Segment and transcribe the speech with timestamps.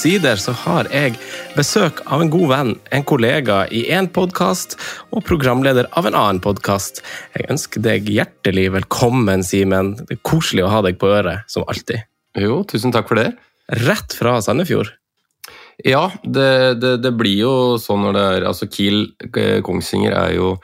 [0.00, 1.18] omsider så har jeg
[1.52, 4.78] besøk av en god venn, en kollega i én podkast
[5.12, 7.02] og programleder av en annen podkast.
[7.36, 9.92] Jeg ønsker deg hjertelig velkommen, Simen.
[9.98, 12.00] Det er koselig å ha deg på øret, som alltid.
[12.40, 13.34] Jo, tusen takk for det.
[13.84, 14.88] Rett fra Sandefjord.
[15.84, 19.02] Ja, det, det, det blir jo sånn når det er Altså, Kiel
[19.36, 20.54] eh, Kongsvinger er jo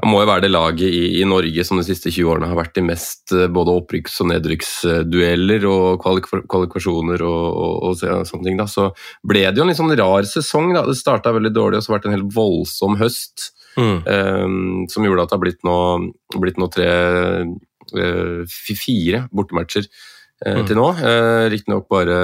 [0.00, 2.56] det må jo være det laget i, i, Norge som de siste 20 årene har
[2.56, 8.56] vært de mest eh, både opprykks- og nedrykksdueller og kvalifikasjoner og, og, og, sånne ting.
[8.60, 8.64] Da.
[8.70, 8.88] Så
[9.26, 10.72] ble det jo en litt sånn rar sesong.
[10.76, 10.86] Da.
[10.88, 13.50] Det starta veldig dårlig, og så har det vært en helt voldsom høst.
[13.78, 13.98] Mm.
[14.02, 15.76] Um, som gjorde at det har blitt nå,
[16.42, 16.88] blitt nå tre,
[17.94, 20.64] uh, fire bortematcher uh, mm.
[20.66, 20.88] til nå.
[20.98, 22.16] Uh, Riktignok bare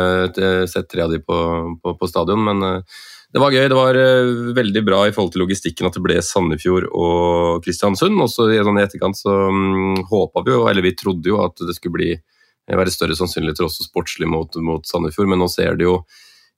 [0.67, 1.39] sett tre av de på,
[1.83, 3.05] på, på stadion, men uh,
[3.35, 3.66] det var gøy.
[3.69, 8.19] Det var uh, veldig bra i forhold til logistikken at det ble Sandefjord og Kristiansund.
[8.23, 11.59] Og så i sånn etterkant så um, håpa vi jo, eller vi trodde jo at
[11.67, 15.78] det skulle bli, eh, være større sannsynligheter også sportslig mot, mot Sandefjord, men nå ser
[15.78, 16.00] det jo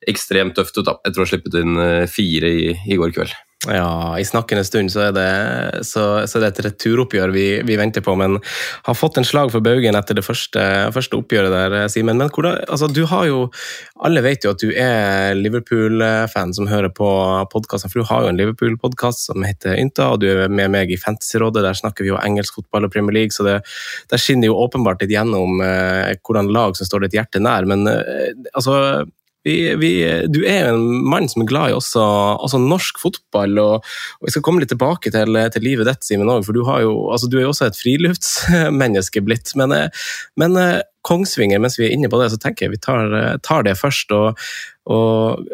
[0.08, 3.34] ekstremt tøft ut da, etter å ha sluppet inn uh, fire i, i går kveld.
[3.66, 5.30] Ja, i snakkende stund så er det,
[5.82, 8.36] så, så det et returoppgjør vi, vi, venter på, men
[8.86, 10.62] har fått en slag for baugen etter det første,
[10.94, 12.20] første oppgjøret der, Simen.
[12.22, 13.40] Men hvordan, altså, du har jo
[14.06, 17.10] Alle vet jo at du er Liverpool-fan som hører på
[17.50, 20.94] podkasten, for du har jo en Liverpool-podkast som heter Ynta, og du er med meg
[20.94, 21.66] i Fantasyrådet.
[21.66, 23.58] Der snakker vi jo engelsk fotball og Premier League, så det,
[24.12, 27.66] der skinner jo åpenbart litt gjennom eh, hvordan lag som står ditt hjerte nær.
[27.66, 28.78] Men eh, altså
[29.48, 29.92] vi, vi,
[30.28, 32.04] du er en mann som er glad i også,
[32.44, 36.30] også norsk fotball, og, og, vi skal komme litt tilbake til, til livet ditt, Simen,
[36.44, 39.54] for du, jo, altså, du, er jo også et friluftsmenneske blitt.
[39.58, 39.74] Men,
[40.40, 40.62] men,
[41.08, 43.14] Kongsvinger, mens vi er inne på det, så tenker jeg vi tar,
[43.46, 44.12] tar det først.
[44.12, 44.42] og,
[44.90, 45.46] og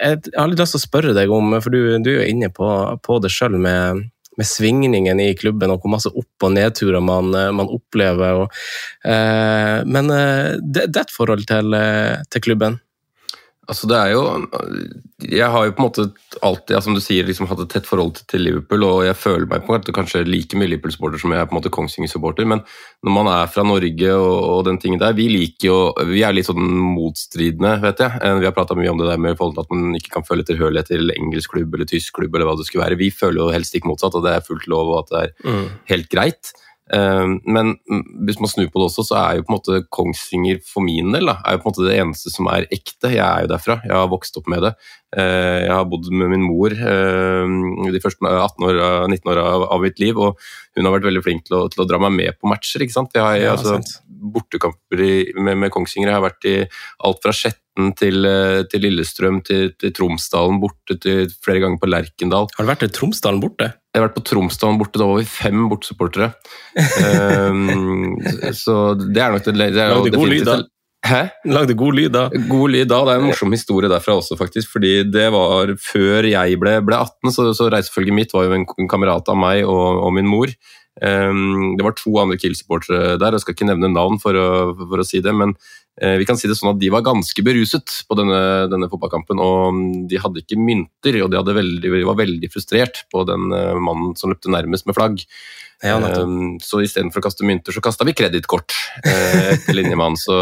[0.00, 2.48] jeg har litt lyst til å spørre deg om, for du, du er jo inne
[2.54, 2.68] på,
[3.04, 4.06] på det sjøl med,
[4.38, 8.44] med svingningen i klubben og hvor masse opp- og nedturer man, man opplever.
[8.44, 8.64] Og,
[9.04, 11.78] eh, men det, det er et forhold til,
[12.32, 12.80] til klubben?
[13.70, 14.22] Altså det er jo
[15.24, 16.04] Jeg har jo på en måte
[16.44, 19.64] alltid som du sier, liksom hatt et tett forhold til Liverpool, og jeg føler meg
[19.64, 22.48] på en måte kanskje like mye Liverpool-supporter som jeg er på en måte Kongsvinger-supporter.
[22.50, 22.60] Men
[23.06, 25.78] når man er fra Norge og, og, den tingen der Vi liker jo
[26.10, 26.60] Vi er litt sånn
[26.96, 28.34] motstridende, vet jeg.
[28.42, 31.14] Vi har prata mye om det der med at man ikke kan føle tilhørighet til
[31.14, 33.00] engelsk klubb eller tysk klubb eller hva det skulle være.
[33.00, 35.54] Vi føler jo helst ikke motsatt, og det er fullt lov, og at det er
[35.54, 35.66] mm.
[35.94, 36.52] helt greit.
[36.92, 37.76] Ehm, men
[38.26, 41.14] hvis man snur på det også, så er jo på en måte Kongsvinger for min
[41.14, 43.14] del da, er jo på en måte det eneste som er ekte.
[43.14, 44.74] Jeg er jo derfra, jeg har vokst opp med det.
[45.14, 49.82] Eh, jeg har bodd med min mor ehm, de første 18 år, 19 åra av
[49.84, 50.40] mitt liv, og
[50.74, 52.82] hun har vært veldig flink til å, til å dra meg med på matcher.
[52.82, 53.14] ikke sant?
[53.14, 53.78] Jeg har, ja, altså,
[54.34, 56.56] bortekamper i, med, med Kongsvinger jeg har vært i
[57.06, 61.90] alt fra Skjetten til, eh, til Lillestrøm til, til Tromsdalen borte, til flere ganger på
[61.90, 62.50] Lerkendal.
[62.56, 63.70] Har du vært til Tromsdalen borte?
[63.94, 66.32] Jeg har vært på Tromsdalen borte, da var vi fem bortsupportere.
[67.54, 68.16] um,
[68.56, 70.62] så det er nok det, det er Lagde god lyd da?
[71.04, 71.20] Hæ?
[71.52, 72.28] Lagde god lyd da?
[72.48, 74.70] God lyd da, Det er en morsom historie derfra også, faktisk.
[74.72, 78.64] fordi det var før jeg ble, ble 18, så, så reisefølget mitt var jo en,
[78.64, 80.48] en kamerat av meg og, og min mor.
[81.02, 84.48] Um, det var to andre Kiel-supportere der, jeg skal ikke nevne navn for å,
[84.78, 85.56] for å si det, men
[85.94, 88.38] vi kan si det sånn at de var ganske beruset på denne,
[88.72, 89.38] denne fotballkampen.
[89.38, 93.76] og De hadde ikke mynter, og de, veldig, de var veldig frustrert på den uh,
[93.78, 95.22] mannen som løpte nærmest med flagg.
[95.84, 98.72] Ja, um, så istedenfor å kaste mynter, så kasta vi kredittkort
[99.04, 100.16] etter linjemann.
[100.18, 100.34] Så,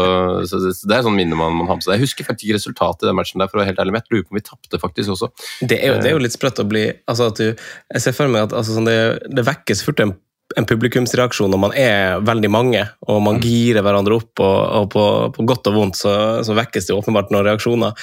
[0.47, 1.97] så, så, det er sånn minne man, man har med seg.
[1.97, 4.03] Jeg husker faktisk ikke resultatet i den matchen der, for å være helt ærlig, men
[4.03, 5.31] jeg lurer på om vi tapte faktisk også.
[5.61, 8.15] Det er, jo, det er jo litt sprøtt å bli altså at du, Jeg ser
[8.15, 8.99] for meg at altså, sånn det,
[9.33, 10.15] det vekkes fort en
[10.59, 13.43] en publikumsreaksjon når man er veldig mange og man mm.
[13.43, 15.03] girer hverandre opp, og, og på,
[15.35, 16.15] på, godt og vondt så,
[16.45, 17.93] så, vekkes det åpenbart noen reaksjoner.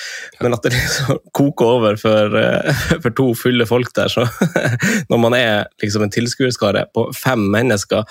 [0.43, 4.27] Men at det liksom koker over for, eh, for to fulle folk der, så
[5.11, 8.07] når man er liksom en tilskuerskare på fem mennesker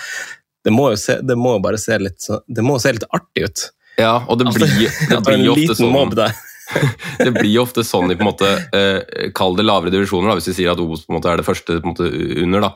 [0.65, 3.65] det må jo se, det må bare se litt, det må se litt artig ut.
[3.99, 4.67] Ja, og det blir,
[5.09, 5.95] det blir ofte sånn
[7.23, 10.37] Det blir jo ofte sånn i på en måte, eh, Kall det lavere divisjoner, da,
[10.39, 12.11] hvis vi sier at Obos på en måte er det første på en måte,
[12.43, 12.67] under.
[12.67, 12.71] da.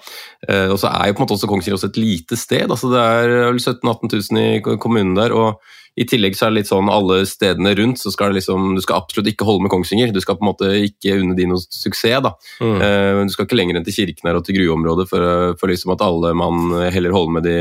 [0.48, 2.68] Eh, og så er jo på en måte også Kongsvinger også et lite sted.
[2.68, 5.36] altså Det er 17 000-18 000 i kommunen der.
[5.36, 5.62] og
[5.94, 8.82] i tillegg så er det litt sånn alle stedene rundt, så skal det liksom, du
[8.82, 10.10] skal absolutt ikke holde med Kongsvinger.
[10.10, 12.24] Du skal på en måte ikke unne de noe suksess.
[12.26, 12.34] da.
[12.66, 12.80] Mm.
[12.82, 15.94] Eh, du skal ikke lenger enn til Kirken her og til Gruområdet for, for liksom
[15.94, 17.58] at alle man heller holder med de,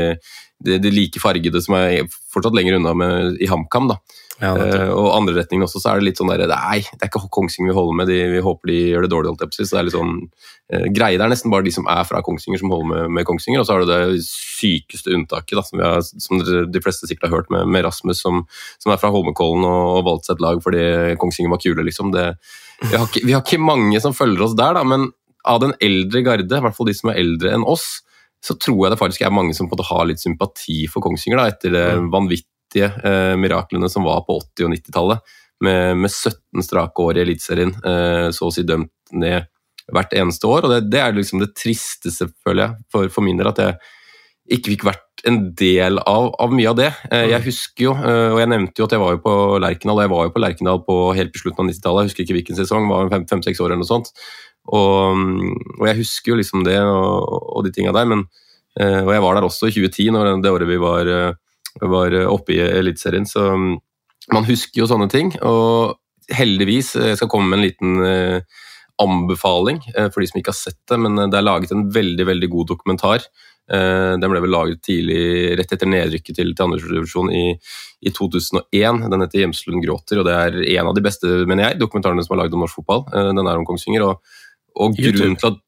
[0.65, 3.93] de, de like fargede som er fortsatt lenger unna med, i HamKam.
[3.93, 3.99] da.
[4.43, 7.09] Ja, uh, og andre retningen også, så er det litt sånn der, Nei, det er
[7.09, 9.31] ikke Kongsvinger vi holder med, de, vi håper de gjør det dårlig.
[9.31, 10.17] holdt jeg på Så det er litt sånn,
[10.73, 13.27] uh, greie det er nesten bare de som er fra Kongsvinger, som holder med, med
[13.29, 13.63] Kongsvinger.
[13.63, 17.37] Og så har du det sykeste unntaket, da, som, har, som, de fleste sikkert har
[17.37, 18.43] hørt med, med Rasmus, som,
[18.83, 20.85] som, er fra Holmenkollen og, og valgte seg et lag fordi
[21.23, 21.87] Kongsvinger var kule.
[21.87, 22.11] liksom.
[22.15, 22.29] Det,
[22.83, 25.11] vi, har ikke, vi har ikke mange som følger oss der, da, men
[25.47, 28.01] av den eldre garde, i hvert fall de som er eldre enn oss,
[28.43, 31.03] så tror jeg det faktisk er mange som på en måte har litt sympati for
[31.03, 35.33] Kongsvinger da, etter det vanvittige eh, miraklene som var på 80- og 90-tallet.
[35.63, 39.45] med, med 17 strake år i Eliteserien, eh, så å si dømt ned
[39.93, 40.65] hvert eneste år.
[40.65, 44.57] Og det, det er liksom det tristeste, føler jeg, for, for min del, at jeg
[44.57, 46.89] ikke fikk vært en del av, av mye av det.
[47.09, 47.45] Eh, jeg mm.
[47.47, 50.13] husker jo, eh, og jeg nevnte jo at jeg var jo på Lerkendal, og jeg
[50.13, 52.01] var jo på Lerkendal på helt på slutten av 90-tallet.
[52.01, 54.11] Jeg husker ikke hvilken sesong, var fem-seks år eller noe sånt.
[54.63, 58.21] Og, mm, og, jeg husker jo liksom det og, og de tinga der, men
[58.79, 61.13] eh, Og jeg var der også i 2010, når det året vi var,
[61.81, 63.71] var oppe i Eliteserien, så mm,
[64.33, 65.33] man husker jo sånne ting.
[65.41, 65.97] Og
[66.33, 68.43] heldigvis, jeg skal komme med en liten
[69.01, 69.81] anbefaling
[70.13, 72.69] for de som ikke har sett det, men det er laget en veldig, veldig god
[72.69, 73.25] dokumentar
[73.71, 77.43] Eh, den ble vel laget tidlig, rett etter nedrykket til, til andredivisjon i,
[78.03, 79.05] i 2001.
[79.07, 82.35] Den heter 'Gjemselund gråter', og det er en av de beste mener jeg, dokumentarene som
[82.35, 83.05] er laget om norsk fotball.
[83.13, 84.09] Eh, den er om Kongsvinger.
[84.09, 84.41] Og,
[84.75, 85.61] og grunnen til at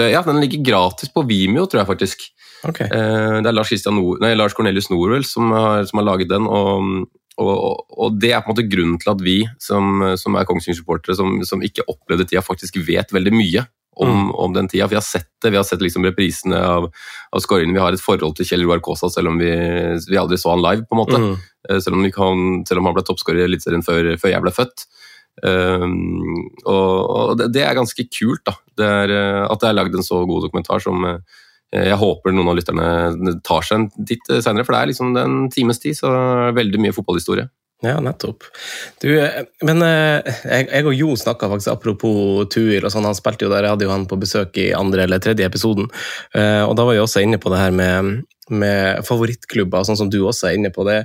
[0.00, 2.30] eh, ja, Den ligger gratis på Vimeo, tror jeg faktisk.
[2.62, 2.86] Okay.
[2.86, 6.46] Det er Lars, Nord, nei, Lars Cornelius Norwell som har, som har laget den.
[6.46, 7.08] og
[7.40, 11.16] og, og, det er på en måte grunnen til at vi som, som er Kongsvinger-supportere,
[11.16, 13.64] som, som, ikke opplevde tida, faktisk vet veldig mye
[13.96, 14.30] om, mm.
[14.44, 14.88] om, den tida.
[14.90, 16.88] Vi har sett det, vi har sett liksom reprisene av,
[17.32, 17.76] av skåringene.
[17.76, 19.52] Vi har et forhold til Kjell Roar Kaasa, selv om vi,
[20.08, 20.86] vi, aldri så han live.
[20.88, 21.20] på en måte.
[21.20, 21.34] Mm.
[21.68, 24.56] Eh, selv, om kan, selv, om han ble toppskårer i Eliteserien før, før, jeg ble
[24.56, 24.86] født.
[25.42, 28.58] Um, og, og det, det, er ganske kult da.
[28.76, 31.06] Det er, eh, at det er lagd en så god dokumentar som
[31.72, 35.36] jeg håper noen av lytterne tar seg en titt senere, for det er liksom en
[35.52, 36.12] times tid, så
[36.52, 37.48] veldig mye fotballhistorie.
[37.82, 38.44] Ja, nettopp.
[39.02, 39.08] Du,
[39.66, 43.50] men eh, jeg, jeg og Jo snakka faktisk apropos Tuil, og sånn, han spilte jo
[43.50, 45.88] der, jeg hadde jo han på besøk i andre eller tredje episoden.
[46.38, 48.20] Eh, og da var jeg også inne på det her med,
[48.54, 50.86] med favorittklubber, sånn som du også er inne på.
[50.86, 51.02] det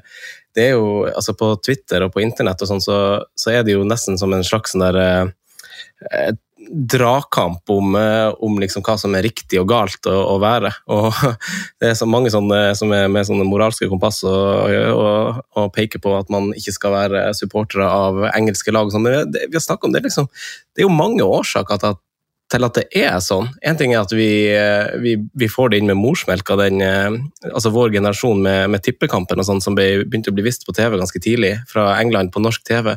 [0.58, 2.98] det er jo, altså På Twitter og på internett og sånn, så,
[3.38, 6.32] så, er det jo nesten som en slags sånn der eh,
[6.70, 10.72] dragkamp om, eh, om liksom hva som er riktig og galt å, å, være.
[10.94, 11.12] Og
[11.80, 16.02] Det er så mange sånne, som er med sånne moralske kompass og, og, og, peker
[16.04, 18.92] på at man ikke skal være supportere av engelske lag.
[18.92, 19.06] Sånn.
[19.06, 20.28] Men det, vi har snakket om det, liksom,
[20.74, 22.04] det er jo mange årsaker til at,
[22.54, 23.50] til at det er sånn.
[23.68, 24.30] En ting er at vi,
[25.04, 27.18] vi, vi får det inn med morsmelk av den, eh,
[27.52, 31.00] altså vår generasjon med, med tippekampen og sånn, som begynte å bli vist på TV
[31.00, 32.94] ganske tidlig, fra England på norsk TV.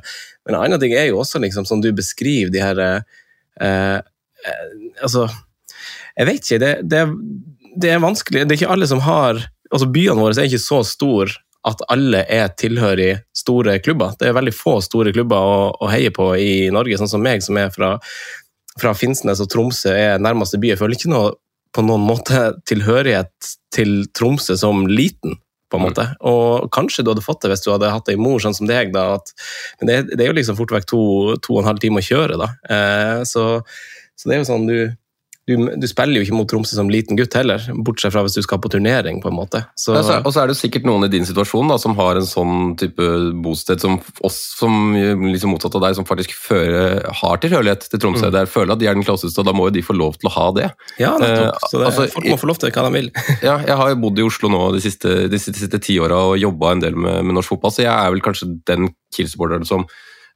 [0.46, 3.02] Men en annen ting er jo også, liksom, som du beskriver, de her
[3.60, 4.66] Eh, eh,
[5.02, 5.28] altså
[6.16, 6.60] Jeg vet ikke.
[6.62, 7.04] Det, det,
[7.76, 8.44] det, er vanskelig.
[8.44, 9.40] Det er ikke alle som har
[9.70, 11.36] altså Byene våre er ikke så store
[11.68, 14.14] at alle er tilhørig store klubber.
[14.18, 17.44] Det er veldig få store klubber å, å heie på i Norge, sånn som meg,
[17.44, 17.92] som er fra,
[18.80, 20.72] fra Finnsnes og Tromsø er nærmeste by.
[20.72, 21.34] Jeg føler ikke noe
[21.76, 25.36] på noen måte tilhørighet til Tromsø som liten
[25.70, 25.88] på en mm.
[25.88, 26.06] måte.
[26.26, 28.92] Og kanskje du hadde fått det hvis du hadde hatt ei mor sånn som deg,
[28.94, 29.20] da.
[29.20, 29.32] At,
[29.80, 31.02] men det, det, er jo liksom fort vekk to,
[31.44, 32.50] to og en halv time å kjøre, da.
[32.70, 33.46] Eh, så,
[34.14, 34.78] så, det er jo sånn du
[35.50, 38.44] du, du, spiller jo ikke mot Tromsø som liten gutt heller, bortsett fra hvis du
[38.46, 39.20] skal på turnering.
[39.22, 39.62] på en måte.
[39.78, 39.96] Så...
[39.96, 42.74] Ja, og så er det sikkert noen i din situasjon da, som har en sånn
[42.80, 43.08] type
[43.44, 48.28] bosted som oss, som liksom motsatt av deg, som faktisk fører, har tilhørighet til Tromsø.
[48.28, 48.34] Mm.
[48.38, 50.30] Der føler at de er den klasseste, og da må jo de få lov til
[50.30, 50.68] å ha det.
[51.02, 51.48] Ja, nettopp.
[51.48, 53.10] Eh, så det, altså, folk må få lov til hva de vil.
[53.48, 55.98] ja, jeg har jo bodd i Oslo nå de siste, de siste, de siste ti
[56.02, 58.92] åra og jobba en del med, med norsk fotball, så jeg er vel kanskje den
[59.14, 59.88] Kiel-supporteren som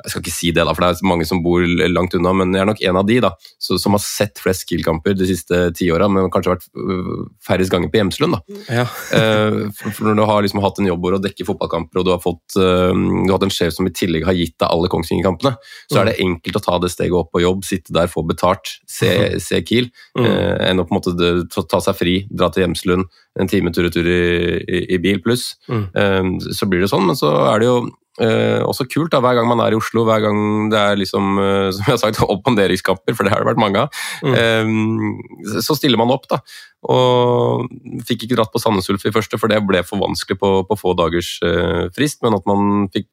[0.02, 2.54] jeg skal ikke si det, da, for det er mange som bor langt unna, men
[2.54, 3.30] jeg er nok en av de da,
[3.62, 7.92] som har sett flest Kiel-kamper de siste ti åra, men kanskje vært øh, færrest ganger
[7.92, 8.38] på Hjemslund.
[8.38, 8.62] da.
[8.80, 8.86] Ja.
[9.14, 9.54] Eh,
[9.94, 12.20] for når du har liksom hatt en jobb hvor du dekker fotballkamper, og du har,
[12.22, 15.54] fått, øh, du har hatt en sjef som i tillegg har gitt deg alle Kongsvinger-kampene,
[15.92, 18.74] så er det enkelt å ta det steget opp på jobb, sitte der, få betalt,
[18.90, 19.10] se,
[19.46, 20.24] se Kiel, mm.
[20.24, 23.06] Eh, enn å på en måte ta seg fri, dra til Hjemslund,
[23.40, 24.24] en time tur-retur i,
[24.62, 25.52] i, i, bil pluss.
[25.70, 25.84] Mm.
[26.00, 27.78] Eh, så blir det sånn, men så er det jo
[28.22, 31.32] Eh, også kult da, hver gang man er i Oslo, hver gang det er liksom,
[31.42, 34.34] eh, som jeg har sagt, opp- for det har det vært mange av, mm.
[34.38, 36.28] eh, så stiller man opp.
[36.30, 36.38] da.
[36.84, 37.64] Og
[38.06, 40.76] fikk ikke dratt på Sandnes Ulf i første, for det ble for vanskelig på, på
[40.78, 42.20] få dagers eh, frist.
[42.22, 43.08] Men at man fikk,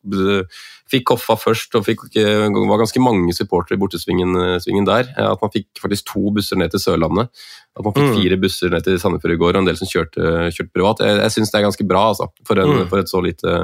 [0.92, 5.08] fikk koffa først, og fikk, var ganske mange supportere i bortesvingen svingen der.
[5.16, 7.32] At man fikk faktisk to busser ned til Sørlandet.
[7.80, 8.16] At man fikk mm.
[8.20, 11.06] fire busser ned til Sandefjord i går, og en del som kjørte, kjørte privat.
[11.08, 12.88] Jeg, jeg syns det er ganske bra altså, for, en, mm.
[12.92, 13.60] for et så lite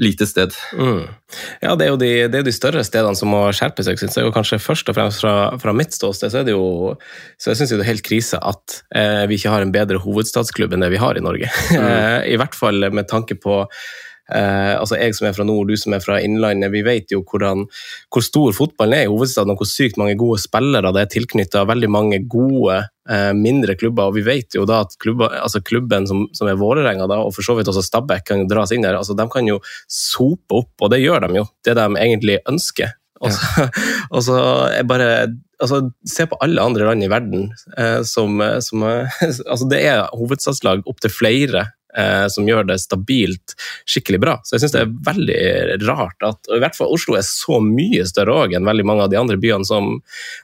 [0.00, 0.54] lite sted.
[0.72, 1.02] Mm.
[1.60, 3.98] Ja, det er jo de, det er de, større stedene som må skjerpe seg.
[4.00, 4.28] syns jeg.
[4.28, 6.94] Og kanskje først og fremst fra, fra mitt ståsted, så er det jo
[7.36, 10.72] så jeg synes det er helt krise at eh, vi ikke har en bedre hovedstadsklubb
[10.72, 11.52] enn det vi har i Norge.
[11.72, 11.80] Mm.
[11.92, 13.64] Eh, I hvert fall med tanke på
[14.32, 17.22] Eh, altså Jeg som er fra nord, du som er fra Innlandet, vi vet jo
[17.26, 17.66] hvordan,
[18.12, 21.66] hvor stor fotballen er i hovedstaden, og hvor sykt mange gode spillere det er tilknytta
[21.68, 24.10] veldig mange gode eh, mindre klubber.
[24.10, 27.46] og Vi vet jo da at klubber, altså klubben som, som er Vålerenga, og for
[27.46, 28.98] så vidt også Stabæk, kan jo dras inn der.
[28.98, 29.60] altså De kan jo
[29.90, 31.46] sope opp, og det gjør de jo.
[31.64, 32.96] Det de egentlig ønsker.
[33.22, 33.68] Og så,
[34.14, 34.38] og så
[34.72, 35.10] er bare
[35.62, 37.52] altså, Se på alle andre land i verden.
[37.78, 38.82] Eh, som, som,
[39.52, 41.68] altså, det er hovedstadslag opptil flere
[41.98, 43.54] eh, som gjør det stabilt
[43.88, 44.36] skikkelig bra.
[44.44, 47.60] Så jeg syns det er veldig rart at og i hvert fall Oslo er så
[47.64, 49.94] mye større også, enn veldig mange av de andre byene, som,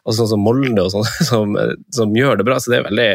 [0.05, 1.59] altså sånn som Molde, og sånn, som,
[1.95, 2.59] som, gjør det bra.
[2.61, 3.11] Så det er veldig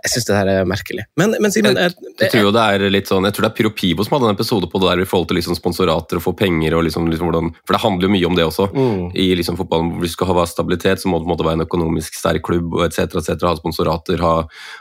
[0.00, 1.04] jeg syns det her er merkelig.
[1.20, 3.72] Men, men Simon jeg, jeg, tror det er litt sånn, jeg tror det er Pyro
[3.76, 6.34] Pivo som hadde en episode på det der i forhold til liksom sponsorater og få
[6.38, 6.76] penger.
[6.78, 8.68] og liksom, liksom hvordan, For det handler jo mye om det også.
[8.74, 9.02] Mm.
[9.14, 12.44] I liksom fotballen, Hvis du skal ha stabilitet, så må måtte være en økonomisk sterk
[12.46, 13.18] klubb og etc.
[13.20, 14.34] Et ha sponsorater, ha,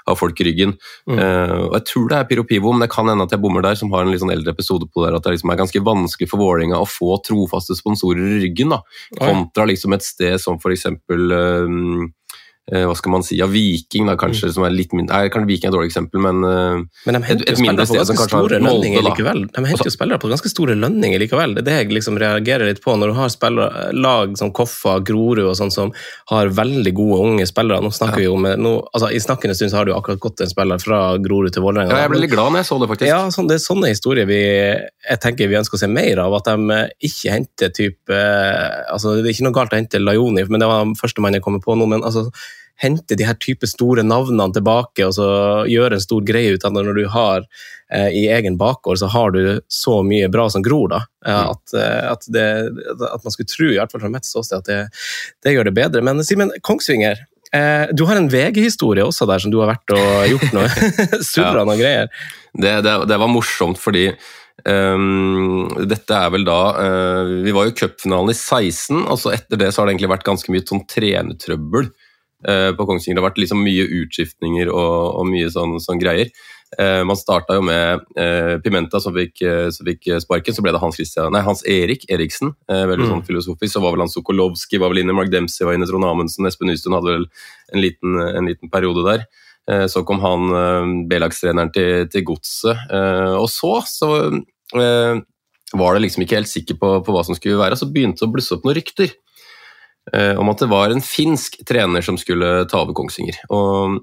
[0.08, 0.76] ha, folk i ryggen.
[1.10, 1.18] Mm.
[1.18, 3.66] Uh, og Jeg tror det er Pyro Pivo, men det kan hende at jeg bommer
[3.66, 5.84] der, som har en litt sånn eldre episode på det, at det liksom er ganske
[5.86, 8.76] vanskelig for Vålerenga å få trofaste sponsorer i ryggen.
[8.76, 8.82] da,
[9.20, 12.19] Kontra liksom et sted som eksempel uh, Eh,
[12.70, 14.54] hva skal man si, ja, Viking, da, kanskje, mm.
[14.58, 17.22] som er litt mindre Nei, Kanskje Viking er et dårlig eksempel, men, eh, men de
[17.34, 18.90] et, et mindre sted som kanskje har Molde.
[19.06, 19.46] Likevel.
[19.56, 21.56] De henter jo spillere på ganske store lønninger likevel.
[21.58, 22.96] Det er det jeg liksom reagerer litt på.
[23.00, 25.94] Når du har spillere, lag som Koffa, Grorud og sånn som
[26.32, 28.28] har veldig gode unge spillere Nå snakker ja.
[28.28, 31.00] vi om, nå, altså I snakkende stund så har du akkurat gått en spiller fra
[31.22, 31.96] Grorud til Vålerenga.
[31.96, 33.10] Ja, jeg ble litt glad når jeg så det, faktisk.
[33.10, 36.36] Ja, sånn, Det er sånne historier vi jeg tenker vi ønsker å se mer av.
[36.38, 38.22] At de ikke henter type
[38.90, 41.64] altså Det er ikke noe galt å hente Lajoni, men det var førstemann jeg kommer
[41.64, 41.88] på nå.
[41.90, 42.28] men altså
[42.80, 45.30] hente de her type store navnene tilbake og så
[45.70, 49.10] gjøre en stor greie ut av det når du har eh, i egen bakgård, så
[49.12, 50.88] har du så mye bra som gror.
[50.94, 51.50] da, eh, mm.
[51.52, 52.48] at, eh, at, det,
[53.10, 54.80] at, man skulle tro, i hvert fall fra mitt ståsted, at det,
[55.44, 56.06] det, gjør det bedre.
[56.06, 57.20] Men Simen, Kongsvinger,
[57.52, 60.68] eh, du har en VG-historie også der som du har vært og gjort noe
[61.34, 61.66] surra ja.
[61.66, 62.14] noen greier.
[62.56, 64.12] Det, det, det, var morsomt fordi
[64.68, 69.32] Um, dette er vel da uh, Vi var jo i cupfinalen i 16, og så
[69.32, 71.88] etter det så har det egentlig vært ganske mye sånn trenertrøbbel.
[72.48, 73.18] Eh, på Kongsvinger.
[73.18, 76.30] Det har vært liksom mye utskiftninger og, og mye sånn, sånn greier.
[76.80, 79.42] Eh, man starta jo med eh, Pimenta, som fikk,
[79.76, 80.56] som fikk, sparken.
[80.56, 82.54] Så ble det Hans, Christian, nei, Hans Erik Eriksen.
[82.70, 83.12] veldig mm.
[83.12, 83.74] sånn filosofisk.
[83.76, 86.72] Så var vel han Sokolowski var vel inne, Mark Dempsey var inne, Trond Amundsen, Espen
[86.72, 87.30] Nystuen hadde vel
[87.74, 89.28] en liten, en liten periode der.
[89.92, 92.88] Så kom han B-lagstreneren til, til Godset.
[93.38, 94.08] Og så, så
[94.74, 97.78] var det liksom ikke helt sikker på, på hva som skulle være.
[97.78, 99.12] Så begynte det å blusse opp noen rykter.
[100.14, 103.42] Eh, om at det var en finsk trener som skulle ta over Kongsvinger.
[103.54, 104.00] Og,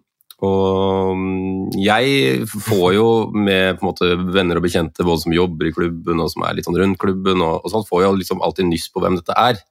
[0.47, 6.31] og jeg får jo med måte, venner og bekjente både som jobber i klubben og
[6.33, 9.03] som er litt sånn rundt klubben, og, og sånn, får jo liksom alltid nyss på
[9.05, 9.63] hvem dette er.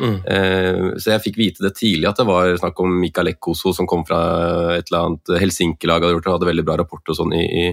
[0.00, 0.14] Mm.
[0.24, 3.88] Eh, så jeg fikk vite det tidlig at det var snakk om Mikael Ekkoso som
[3.88, 4.22] kom fra
[4.78, 7.66] et eller annet Helsinki-lag det, hadde veldig bra rapport og sånn i, i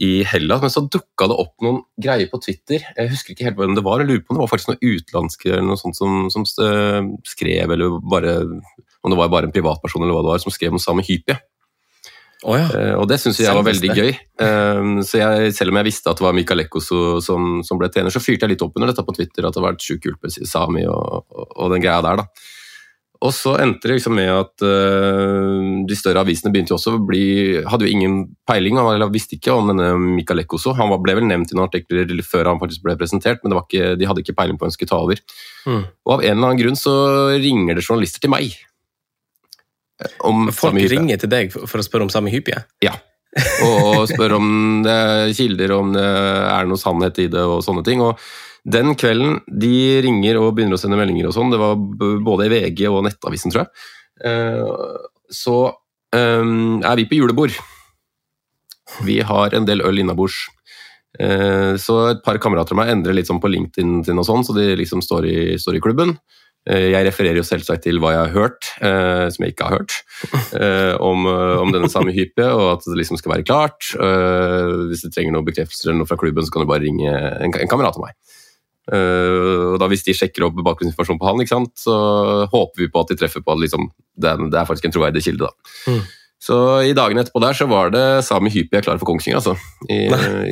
[0.00, 2.84] i Hellas, men så dukka det opp noen greier på Twitter.
[2.96, 4.00] Jeg husker ikke helt hvem det var.
[4.00, 6.46] Jeg lurer på om det var faktisk noen utenlandske eller noe sånt som, som,
[7.28, 8.36] skrev, eller bare
[9.02, 11.36] om det var bare en privatperson eller hva det var, som skrev om Sami Hypie.
[12.42, 12.66] Oh, ja.
[12.74, 14.10] uh, og det syns jeg var veldig gøy.
[14.42, 17.90] Uh, så jeg, selv om jeg visste at det var Mikael Ekkoso som, som, ble
[17.92, 20.02] trener, så fyrte jeg litt opp under dette på Twitter, at det var et sjukt
[20.08, 22.24] kult med Sami og, og, og, den greia der.
[22.24, 22.58] da.
[23.22, 27.02] Og så endte det liksom med at uh, de større avisene begynte jo også å
[27.06, 27.22] bli
[27.70, 28.16] Hadde jo ingen
[28.48, 30.74] peiling, eller visste ikke om denne Mikael Ekkoso.
[30.78, 34.08] Han ble vel nevnt i noen artikler før han faktisk ble presentert, men ikke, de
[34.08, 35.22] hadde ikke peiling på hvem skulle ta over.
[35.68, 35.84] Mm.
[35.86, 36.94] Og av en eller annen grunn så
[37.38, 38.58] ringer det journalister til meg.
[40.26, 42.64] Om Folk ringer til deg for å spørre om samme hyppige?
[42.82, 42.96] Ja.
[43.64, 44.48] Og spør om
[44.84, 48.02] det er kilder, om det er noe sannhet i det og sånne ting.
[48.04, 48.18] og
[48.62, 51.78] den kvelden de ringer og begynner å sende meldinger og sånn, det var
[52.22, 53.86] både i VG og Nettavisen, tror jeg,
[54.28, 54.98] eh,
[55.32, 55.56] så
[56.14, 56.50] eh,
[56.86, 57.56] er vi på julebord.
[59.06, 60.44] Vi har en del øl innabords.
[61.18, 64.46] Eh, så et par kamerater av meg endrer litt sånn på LinkedIn sin og sånn,
[64.46, 66.16] så de liksom står i, står i klubben.
[66.62, 69.96] Jeg refererer jo selvsagt til hva jeg har hørt, eh, som jeg ikke har hørt,
[70.54, 73.88] eh, om, om, denne samme hype, og at det liksom skal være klart.
[73.98, 77.10] Eh, hvis du trenger noen bekreftelser eller noe fra klubben, så kan du bare ringe
[77.10, 78.14] en, en kamerat av meg.
[78.90, 81.94] Uh, og da Hvis de sjekker opp bakgrunnsinformasjon på han, så
[82.50, 83.86] håper vi på at de treffer på at liksom,
[84.18, 85.46] det, er, det, er, faktisk en troverdig kilde.
[85.46, 85.72] da.
[85.92, 86.02] Mm.
[86.42, 89.52] Så i dagene etterpå der så var det Sami Hypi er klar for Kongsvinger, altså.
[89.86, 90.08] I,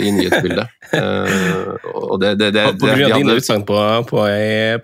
[0.06, 0.70] i nyhetsbildet.
[0.92, 1.72] Uh,
[2.12, 4.26] og det, det, det, på grunn av dine utsagn på, på,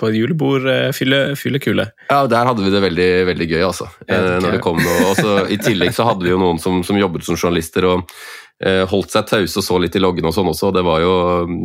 [0.01, 0.91] på julebord uh,
[1.39, 1.87] fyllekule?
[2.11, 3.87] Ja, der hadde vi det veldig veldig gøy, altså.
[4.11, 5.13] Uh, når det kom noe.
[5.13, 7.87] Også, I tillegg så hadde vi jo noen som, som jobbet som journalister.
[7.93, 8.46] og Eh,
[8.89, 10.71] holdt seg tause og så litt i loggene og sånn også.
[10.73, 11.15] Det var, jo,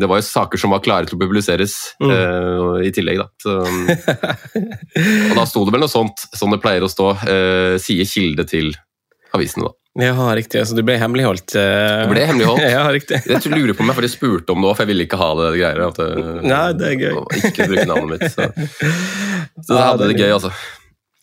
[0.01, 2.11] det var, jo, saker som var klare til å publiseres mm.
[2.11, 3.29] uh, i tillegg, da.
[3.39, 3.53] Så,
[5.31, 8.43] og da sto det vel noe sånt som det pleier å stå, uh, sier kilde
[8.49, 8.73] til
[9.31, 9.77] avisene, da.
[9.99, 10.61] Ja, riktig.
[10.67, 11.51] Så du ble hemmeligholdt?
[11.55, 12.07] Uh...
[12.11, 12.63] ble hemmeligholdt.
[12.75, 13.21] ja, riktig.
[13.27, 15.31] jeg lurer på om jeg faktisk spurte om det òg, for jeg ville ikke ha
[15.39, 15.81] det greier.
[15.89, 16.03] At,
[16.47, 17.23] Nei, det er gøy.
[17.39, 18.35] Ikke bruke navnet mitt.
[18.35, 18.51] Så,
[19.67, 20.53] så det hadde det gøy, altså.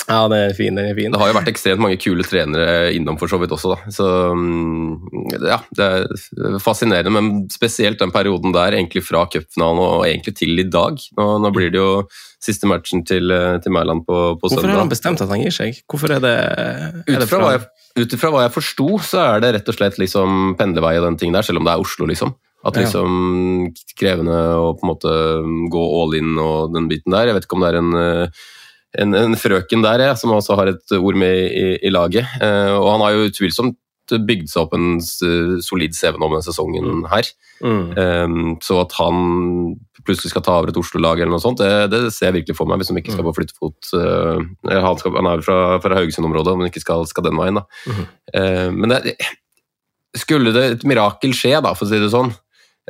[0.08, 0.78] Ja, det er fin.
[0.78, 1.12] det er fin.
[1.12, 3.92] Det har jo vært ekstremt mange kule trenere innom for så vidt også, da.
[3.92, 7.12] Så mm, ja, det er fascinerende.
[7.12, 10.96] Men spesielt den perioden der, egentlig fra cupfinalen og egentlig til i dag.
[11.18, 11.90] Nå, nå, blir det jo
[12.40, 14.76] siste matchen til, til Mæland på, på Hvorfor søndag.
[14.78, 15.82] har han bestemt at han gir seg?
[15.90, 16.36] Hvorfor er det,
[17.04, 17.58] er det fra
[17.98, 21.18] ut ifra hva jeg forsto, så er det rett og slett liksom pendlervei og den
[21.20, 22.34] ting der, selv om det er Oslo, liksom.
[22.66, 25.12] At liksom krevende å på en måte
[25.70, 27.30] gå all in og den biten der.
[27.30, 28.46] Jeg vet ikke om det er en, eh,
[28.96, 32.24] en, en frøken der jeg, som også har et ord med i, i laget.
[32.40, 33.76] Eh, Og han har jo utvilsomt
[34.08, 35.02] bygd seg opp en
[35.60, 37.26] solid CV nå med sesongen her.
[37.60, 37.90] Mm.
[37.92, 39.74] Eh, Så at han
[40.08, 42.70] plutselig skal ta over et Oslo-lag eller noe sånt, det, det ser jeg virkelig for
[42.70, 43.90] meg, hvis han ikke skal på flyttefot.
[44.00, 47.66] eh, Han, skal, han er fra, fra Haugesund-området, men ikke skal, skal den veien, da.
[47.84, 48.06] Mm.
[48.32, 49.16] Eh, Men det,
[50.16, 52.32] skulle det et mirakel skje, da, for å si det sånn,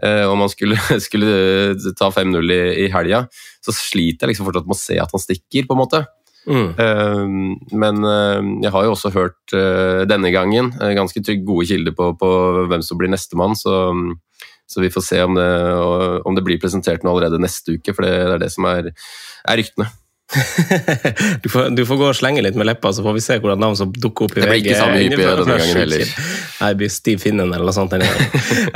[0.01, 3.25] og man skulle, skulle ta 5-0 i, i helga,
[3.65, 6.05] så sliter jeg liksom fortsatt med å se at han stikker, på en måte.
[6.49, 6.69] Mm.
[6.81, 7.25] Eh,
[7.77, 11.97] Men eh, jeg har jo også hørt eh, denne gangen eh, ganske trygg, gode kilder
[11.97, 12.31] på, på
[12.71, 13.93] hvem som blir nestemann, så,
[14.69, 15.49] så vi får se om det,
[16.25, 18.93] om det blir presentert nå allerede neste uke, for det er det som er,
[19.45, 19.91] er ryktene.
[21.43, 23.61] Du får, du får gå og slenge litt med leppa, så får vi se hvordan
[23.63, 26.13] navn som dukker opp i Det blir ikke samme hyppig denne gangen heller.
[26.59, 27.95] Nei, blir Stiv Finnen eller noe sånt.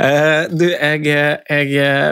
[0.03, 1.67] Eh, du, jeg, jeg,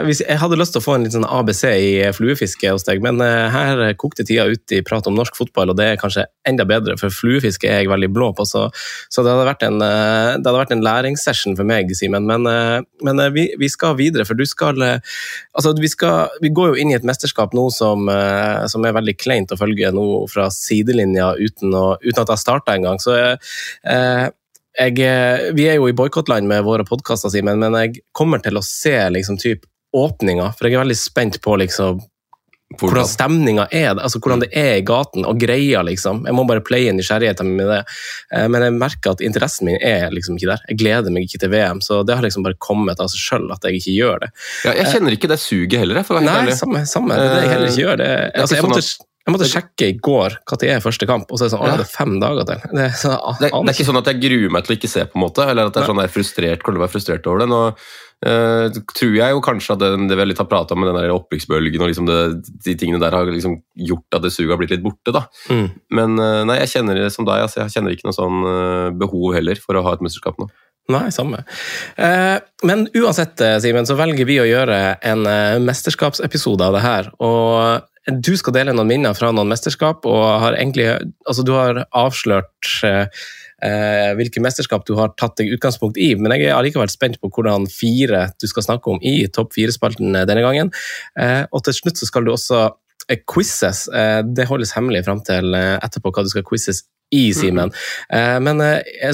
[0.06, 3.02] hvis- jeg hadde lyst til å få en litt sånn ABC i fluefiske hos deg,
[3.04, 6.24] men uh, her kokte tida ut i prat om norsk fotball, og det er kanskje
[6.48, 8.68] enda bedre, for fluefiske er jeg veldig blå på, så,
[9.12, 12.28] så det, hadde vært en, uh, hadde vært en læringssession for meg, Simen.
[12.28, 14.98] Men, uh, men eh, vi, vi skal videre, for du skal eh,
[15.58, 18.94] Altså, vi, skal, vi går jo inn i et mesterskap nå som, eh, som er
[18.96, 23.00] veldig kleint å følge nå fra sidelinja uten, å, uten at jeg starta engang.
[23.02, 24.30] Så eh,
[24.78, 28.60] jeg, eh, vi er jo i boikottland med våre podkaster, Simen, men jeg kommer til
[28.60, 32.00] å se liksom typ åpninga, for jeg er veldig spent på liksom
[32.80, 36.22] hvordan stemninga er, altså hvordan det er i gaten, og greia, liksom.
[36.24, 37.80] Jeg må bare playe nysgjerrigheten min med det.
[38.32, 40.64] Eh, Men jeg merker at interessen min er liksom ikke der.
[40.70, 43.52] Jeg gleder meg ikke til VM, så det har liksom bare kommet av seg sjøl
[43.52, 44.32] at jeg ikke gjør det.
[44.64, 46.60] Ja, jeg kjenner ikke det suget heller, for å være Nei, helt ærlig.
[46.64, 47.18] samme, samme.
[47.20, 47.96] Det er det jeg heller ikke gjør.
[48.00, 51.06] Det, er ikke altså, jeg, sånn måtte, jeg måtte sjekke i går når er første
[51.06, 51.76] kamp, og så er det sånn, Ja.
[51.78, 52.62] det er fem dager til.
[52.72, 54.90] Det er, så, Det, det er ikke sånn at jeg gruer meg til å ikke
[54.90, 56.86] se, på en måte, eller at jeg er sånn jeg er frustrert, kommer til å
[56.86, 57.46] være frustrert over det.
[57.52, 57.60] Nå
[58.26, 61.14] uh, tror jeg jo kanskje at det, det vi litt har prata om den der
[61.14, 62.18] opprykksbølgen og liksom det,
[62.66, 65.14] de tingene der har liksom gjort at det suget har blitt litt borte.
[65.14, 65.22] da.
[65.54, 65.70] Mm.
[65.94, 68.90] Men uh, nei, jeg kjenner det som deg, altså, jeg kjenner ikke noe sånn uh,
[68.90, 70.50] behov heller for å ha et mesterskap nå.
[70.90, 71.44] Nei, samme.
[72.66, 75.22] Men uansett, Simen, så velger vi å gjøre en
[75.62, 77.08] mesterskapsepisode av det her.
[77.22, 80.88] Og du skal dele noen minner fra noen mesterskap, og har egentlig
[81.28, 83.06] Altså, du har avslørt eh,
[83.62, 87.30] eh, hvilke mesterskap du har tatt deg utgangspunkt i, men jeg er allikevel spent på
[87.32, 90.72] hvordan fire du skal snakke om i topp fire-spalten eh, denne gangen.
[91.18, 92.64] Eh, og til slutt så skal du også
[93.08, 93.86] eh, quizzes.
[93.94, 97.70] Eh, det holdes hemmelig fram til etterpå hva du skal quizzes i, Simen.
[98.08, 98.62] Eh, men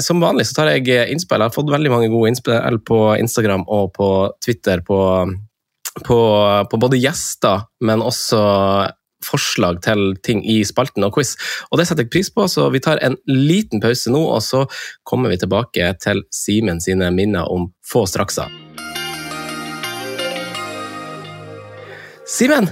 [0.01, 1.43] som vanlig så tar jeg innspill.
[1.43, 4.09] Jeg har fått veldig mange gode innspill på Instagram og på
[4.41, 4.99] Twitter på,
[6.05, 6.19] på,
[6.71, 8.39] på både gjester, men også
[9.25, 11.35] forslag til ting i spalten og quiz.
[11.71, 14.63] Og det setter jeg pris på, så vi tar en liten pause nå, og så
[15.07, 18.51] kommer vi tilbake til Simen sine minner om få strakser.
[22.29, 22.69] Simen,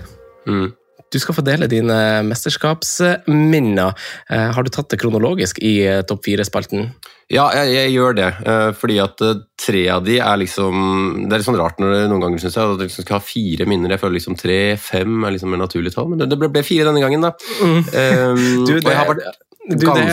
[0.47, 0.71] Mm.
[1.13, 1.96] Du skal få dele dine
[2.28, 3.93] mesterskapsminner.
[4.30, 6.89] Eh, Har du tatt det kronologisk i eh, topp fire-spalten?
[7.32, 8.28] Ja, jeg, jeg gjør det.
[8.48, 9.20] eh, fordi at
[9.60, 12.56] tre av de er liksom Det er litt sånn rart når du noen ganger synes
[12.56, 13.91] jeg, at du liksom skal ha fire minner.
[13.96, 17.04] Jeg føler liksom tre-fem er liksom en naturlig tall, men det, ble, ble fire denne
[17.04, 17.34] gangen, da.
[17.63, 19.26] Um, Du, det- vært
[19.67, 20.03] Du, det,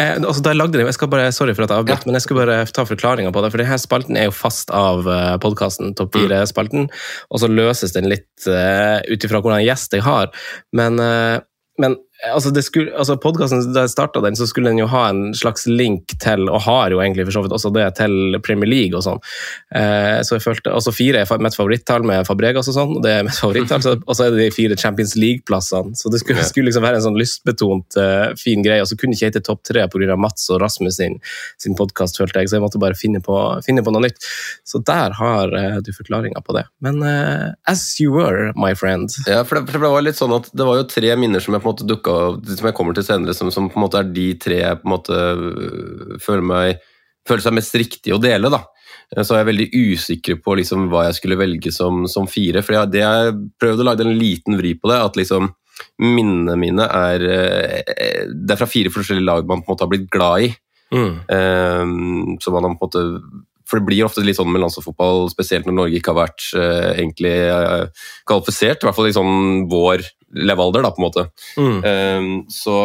[0.00, 2.16] eh, altså, da jeg lagde den, jeg skal bare, Sorry for at jeg avbrøt, men
[2.16, 3.50] jeg skal bare ta forklaringa på det.
[3.52, 6.22] For denne spalten er jo fast av uh, podkasten, Topp Mm.
[6.22, 6.88] fire-spalten.
[7.30, 10.32] Og så løses den litt uh, ut ifra hvordan gjest jeg har.
[10.72, 11.42] Men, uh,
[11.82, 11.98] men
[12.32, 12.64] altså, det
[12.96, 16.48] altså podkasten, da jeg starta den, så skulle den jo ha en slags link til,
[16.48, 19.20] og har jo egentlig for så vidt også det, til Premier League og sånn.
[19.74, 23.14] Eh, så jeg følte, altså Fire er mitt favorittall med Fabregas og sånn, og det
[23.18, 23.84] er mitt favorittall.
[23.96, 25.94] og så er det de fire Champions League-plassene.
[25.98, 28.82] Så det skulle, skulle liksom være en sånn lystbetont, uh, fin greie.
[28.84, 30.18] Og så kunne ikke hete topp tre pga.
[30.20, 31.18] Mats og Rasmus sin,
[31.60, 32.50] sin podkast, følte jeg.
[32.50, 34.20] Så jeg måtte bare finne på, finne på noe nytt.
[34.68, 36.66] Så der har uh, du forklaringa på det.
[36.84, 39.12] Men uh, as you were, my friend.
[39.28, 41.56] Ja, for det, for det var litt sånn at det var jo tre minner som
[41.56, 42.13] jeg på en måte dukka
[42.56, 44.88] som jeg kommer til senere, som, som på en måte er de tre jeg på
[44.88, 46.84] en måte øh, føler meg
[47.24, 48.50] føler seg mest riktig å dele.
[48.52, 48.62] da.
[49.22, 52.64] Så er jeg veldig usikker på liksom hva jeg skulle velge som, som fire.
[52.64, 55.52] For jeg, det jeg prøvde å lage en liten vri på det, at liksom
[55.98, 59.92] minnene mine er øh, Det er fra fire forskjellige lag man på en måte har
[59.92, 60.52] blitt glad i.
[60.94, 61.14] Mm.
[61.26, 63.04] Um, så man har på en måte
[63.64, 66.90] for det blir ofte litt sånn med landslagsfotball, spesielt når Norge ikke har vært uh,
[66.92, 67.86] egentlig uh,
[68.28, 71.26] kvalifisert, i hvert fall i sånn vår levealder, da, på en måte.
[71.56, 71.80] Mm.
[71.88, 72.76] Ehm, så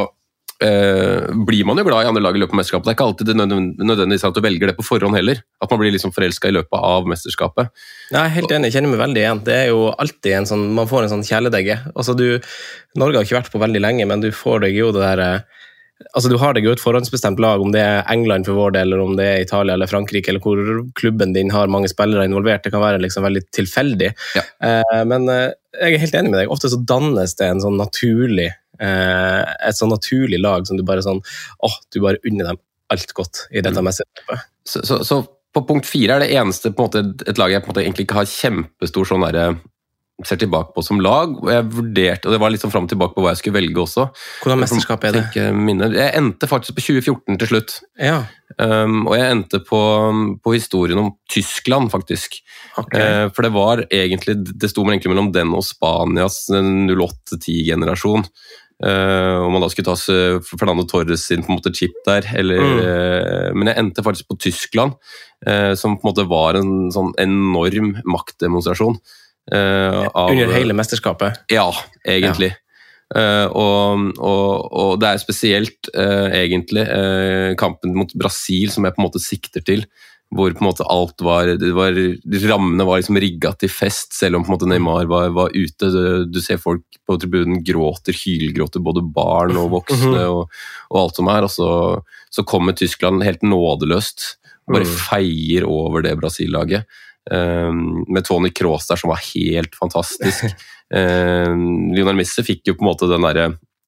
[0.63, 2.88] eh, blir man jo glad i andre lag i løpet av mesterskapet.
[2.88, 5.41] Det er ikke alltid det nødvendigvis at du velger det på forhånd heller.
[5.63, 7.71] At man blir liksom forelska i løpet av mesterskapet.
[8.12, 9.45] Jeg er helt enig, jeg kjenner meg veldig igjen.
[9.47, 11.79] Det er jo alltid en sånn, Man får en sånn kjæledegge.
[11.95, 12.27] Altså du,
[12.99, 15.23] Norge har ikke vært på veldig lenge, men du får deg jo det der
[16.15, 18.88] Altså, Du har deg jo et forhåndsbestemt lag, om det er England for vår del,
[18.93, 20.62] eller om det er Italia eller Frankrike, eller hvor
[20.95, 22.63] klubben din har mange spillere involvert.
[22.63, 24.13] Det kan være liksom veldig tilfeldig.
[24.39, 24.43] Ja.
[24.63, 25.49] Eh, men eh,
[25.81, 26.53] jeg er helt enig med deg.
[26.55, 28.47] Ofte så dannes det en sånn naturlig
[28.79, 31.19] eh, et sånn naturlig lag som du bare sånn
[31.67, 33.85] åh, du bare unner dem alt godt i dette Mm.
[33.91, 34.47] mesterskapet.
[34.65, 35.19] Så, så, så
[35.53, 37.83] på punkt fire er det eneste på en måte, et lag jeg på en måte
[37.83, 39.45] egentlig ikke har kjempestor sånn derre
[40.27, 41.36] ser tilbake på som lag.
[41.38, 43.84] og Jeg vurderte, og det var sånn fram og tilbake på hva jeg skulle velge
[43.86, 44.10] også.
[44.43, 45.23] Hvordan mesterskap er det?
[45.36, 47.79] Jeg endte faktisk på 2014 til slutt.
[47.99, 48.25] Ja,
[48.58, 49.79] Um, og jeg endte på,
[50.43, 52.39] på historien om Tyskland, faktisk.
[52.82, 52.99] Okay.
[52.99, 58.25] Uh, for det var egentlig Det sto egentlig mellom den og Spanias 08-10-generasjon.
[58.79, 62.60] Uh, om man da skulle ta Fernando Torres sin på en måte chip der, eller
[62.60, 62.79] Mm.
[62.79, 64.93] uh, Men jeg endte faktisk på Tyskland,
[65.45, 68.99] eh, som på en måte var en sånn enorm maktdemonstrasjon.
[69.51, 71.41] Eh, av- Under hele mesterskapet.
[71.51, 71.69] ja,
[72.07, 72.53] egentlig.
[73.15, 78.93] Eh, og, og, og det er spesielt uh, egentlig uh, kampen mot Brasil som jeg
[78.93, 79.85] på en måte sikter til.
[80.29, 81.95] Hvor på en måte alt var, det var
[82.51, 85.89] Rammene var liksom rigga til fest, selv om på en måte Neymar var, var ute.
[85.89, 90.53] Du, du ser folk på tribunen gråter, hylgråter, både barn og voksne og,
[90.93, 91.47] og alt som er.
[91.47, 91.71] Og så,
[92.29, 94.35] så kommer Tyskland helt nådeløst
[94.69, 94.97] bare Mm.
[95.01, 96.85] feier over det Brasil-laget.
[97.31, 97.71] Eh,
[98.09, 100.45] med Tony Cross der, som var helt fantastisk.
[100.89, 101.51] Eh,
[101.93, 103.43] Lionel Messi fikk jo på en måte den derre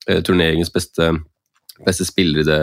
[0.06, 1.08] eh, turneringens beste,
[1.82, 2.58] beste spiller i det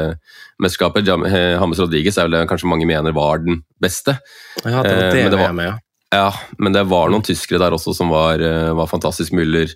[0.63, 1.09] mesterskapet.
[1.27, 4.15] Eh, James Rodriguez er vel det kanskje mange mener var den beste.
[4.63, 5.75] Ja, det var Eh, det, men det var- med, ja.
[6.15, 6.29] Ja,
[6.63, 9.35] men det var noen tyskere der også som var, eh, var fantastisk.
[9.35, 9.75] Müller,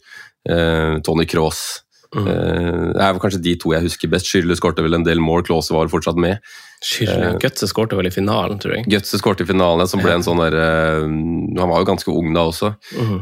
[0.48, 1.82] eh, Tony Kroos.
[2.12, 2.26] Mm.
[2.28, 4.26] Eh, det er kanskje de to jeg husker best.
[4.28, 6.42] Schürrle skårte vel en del mål, Klause var fortsatt med.
[6.84, 7.38] Schürrle.
[7.40, 8.84] Götze skårte vel i finalen, tror jeg.
[8.92, 12.34] Götze skårte i finalen, som ble en sånn der eh, Han var jo ganske ung
[12.36, 12.72] da også.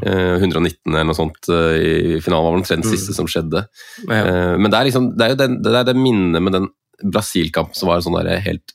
[0.03, 1.76] Eh, 119 eller noe sånt eh,
[2.16, 3.66] i finalen var vel omtrent det siste som skjedde.
[4.09, 4.20] Ja.
[4.24, 6.68] Eh, Men det er, liksom, det er jo den, det, det minnet med den
[7.05, 8.74] Brasil-kampen som var en sånn helt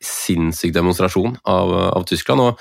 [0.00, 2.40] sinnssyk demonstrasjon av, av Tyskland.
[2.40, 2.58] Og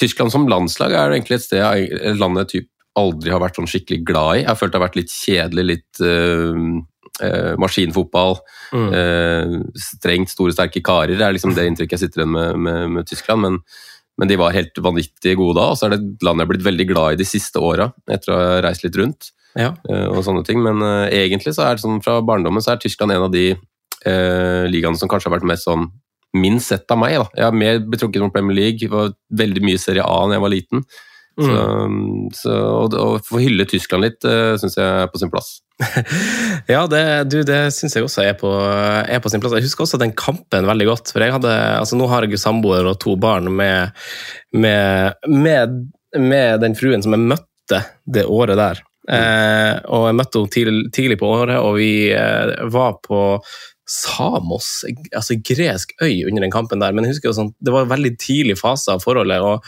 [0.00, 3.58] Tyskland som landslag er egentlig et sted jeg- et land jeg typ aldri har vært
[3.58, 4.42] sånn skikkelig glad i.
[4.42, 8.36] Jeg har følt det har vært litt kjedelig, litt eh, maskinfotball.
[8.72, 8.90] Mm.
[8.98, 11.16] Eh, strengt store, sterke karer.
[11.16, 13.44] Det er liksom det inntrykket jeg sitter igjen med, med, med Tyskland.
[13.46, 13.60] Men,
[14.20, 15.70] men de var helt vanvittig gode da.
[15.72, 17.90] Og så er det et land jeg har blitt veldig glad i de siste åra,
[18.12, 19.32] etter å ha reist litt rundt.
[19.52, 19.74] Ja.
[19.84, 20.62] og sånne ting.
[20.64, 23.52] Men eh, egentlig så er det sånn fra barndommen så er Tyskland en av de
[24.02, 25.84] ligaene som kanskje har vært mest sånn
[26.34, 27.18] minst sett av meg.
[27.20, 27.26] da.
[27.36, 30.50] Jeg har mer betrukket mot Premier League, var veldig mye Serie A da jeg var
[30.50, 30.82] liten.
[31.38, 31.52] Så,
[31.88, 32.28] Mm.
[32.36, 35.60] så å, å få hylle Tyskland litt uh, syns jeg er på sin plass.
[36.68, 39.56] Ja, det, du, det syns jeg også er på, er på sin plass.
[39.56, 41.10] Jeg husker også den kampen veldig godt.
[41.14, 43.96] For jeg hadde, altså Nå har jeg jo samboer og to barn med,
[44.54, 45.74] med, med,
[46.20, 48.84] med den fruen som jeg møtte det året der.
[49.10, 53.22] Eh, og jeg møtte henne tidlig, tidlig på året, og vi eh, var på
[53.88, 56.94] Samos, altså gresk øy, under den kampen der.
[56.94, 59.64] Men jeg husker jo sånn, det var en veldig tidlig fase av forholdet, og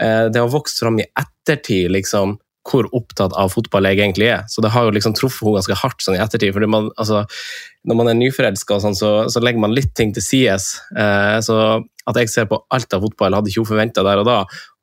[0.00, 4.44] eh, det har vokst fram i ettertid, liksom hvor opptatt av fotball jeg egentlig er.
[4.48, 6.54] Så det har jo liksom truffet henne ganske hardt sånn i ettertid.
[6.56, 7.24] fordi man, altså,
[7.84, 10.70] Når man er nyforelska, sånn, så, så legger man litt ting til sides.
[10.96, 11.58] Eh, så
[12.08, 14.38] at jeg ser på alt av fotball, hadde ikke hun forventa der og da.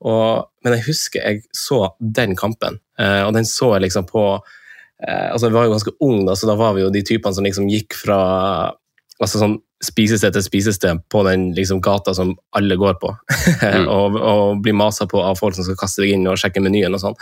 [0.05, 4.25] Og, men jeg husker jeg så den kampen, eh, og den så jeg liksom på
[5.07, 7.45] altså Vi var jo ganske ung, da, så da var vi jo de typene som
[7.47, 8.21] liksom gikk fra
[9.21, 13.09] altså sånn spisested til spisested på den liksom gata som alle går på,
[13.71, 13.87] Mm.
[13.89, 16.93] og, og blir masa på av folk som skal kaste deg inn og sjekke menyen
[16.93, 17.15] og sånn.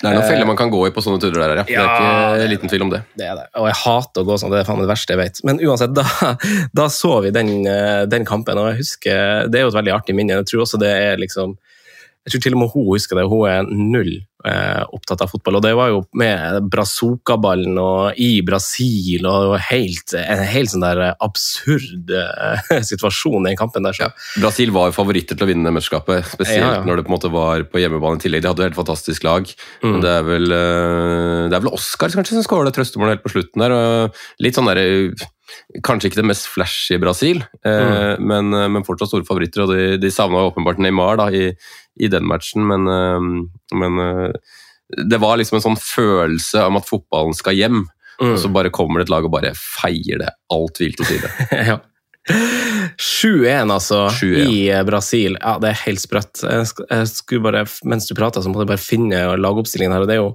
[0.00, 1.64] Det er noen feller man kan gå i på sånne turer der, ja.
[1.68, 3.00] Det er ikke ikke liten tvil om det.
[3.16, 3.46] Det er det.
[3.60, 5.40] Og jeg hater å gå sånn, det er faen det verste jeg vet.
[5.48, 6.04] Men uansett, da,
[6.82, 9.94] da så vi den, eh, den kampen, og jeg husker Det er jo et veldig
[9.96, 10.40] artig minne.
[10.42, 11.56] Jeg tror også det er liksom
[12.22, 13.24] Jeg tror til og med hun husker det.
[13.30, 14.12] Hun er null
[14.46, 15.58] eh, opptatt av fotball.
[15.58, 21.02] Og det var jo med Brazuca-ballen og i Brasil og helt, en helt sånn der
[21.12, 23.96] absurd eh, situasjon i den kampen der.
[23.98, 24.10] Så.
[24.38, 26.86] Brasil var favoritter til å vinne mesterskapet, spesielt Ja, ja.
[26.86, 28.44] når det på en måte var på hjemmebane i tillegg.
[28.44, 29.52] De hadde et helt fantastisk lag.
[29.82, 29.90] Mm.
[29.90, 33.26] Men det er vel, eh, det er vel Oscar kanskje som skårer det trøstemålet helt
[33.26, 33.74] på slutten der.
[33.76, 35.30] og Litt sånn der, eh,
[35.84, 39.64] Kanskje ikke det mest flashy Brasil, eh, men, eh, men fortsatt store favoritter.
[39.64, 41.52] og De, de savna åpenbart Neymar da, i,
[42.00, 44.56] i den matchen, men, eh, men eh,
[45.08, 47.84] det var liksom en sånn følelse om at fotballen skal hjem.
[48.20, 48.34] Mm.
[48.34, 51.32] Og så bare kommer det et lag og bare feier det alt hvilt til side.
[51.70, 51.80] ja.
[53.02, 54.50] 7-1, altså, 7-1.
[54.52, 55.36] i eh, Brasil.
[55.40, 56.44] Ja, det er helt sprøtt.
[56.44, 60.04] Jeg skulle bare, mens du prata, så måtte jeg bare finne lagoppstillingen her.
[60.04, 60.30] og Det er jo,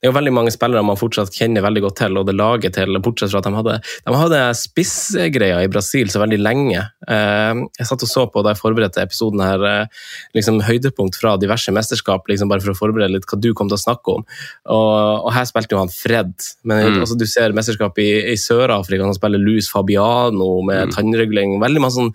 [0.00, 2.72] det er jo veldig mange spillere man fortsatt kjenner veldig godt til, og det laget
[2.72, 3.74] til, bortsett fra at de hadde,
[4.06, 6.86] de hadde spissgreia i Brasil så veldig lenge.
[7.04, 10.08] Eh, jeg satt og så på da jeg forberedte episoden her, eh,
[10.38, 13.76] liksom høydepunkt fra diverse mesterskap, liksom bare for å forberede litt hva du kom til
[13.76, 14.24] å snakke om.
[14.72, 16.32] Og, og her spilte jo han Fred,
[16.64, 17.00] men mm.
[17.04, 20.96] altså, du ser mesterskap i, i Sør-Afrika, han spiller Luz Fabiano med mm.
[20.96, 22.14] tannregulering, veldig mange sånn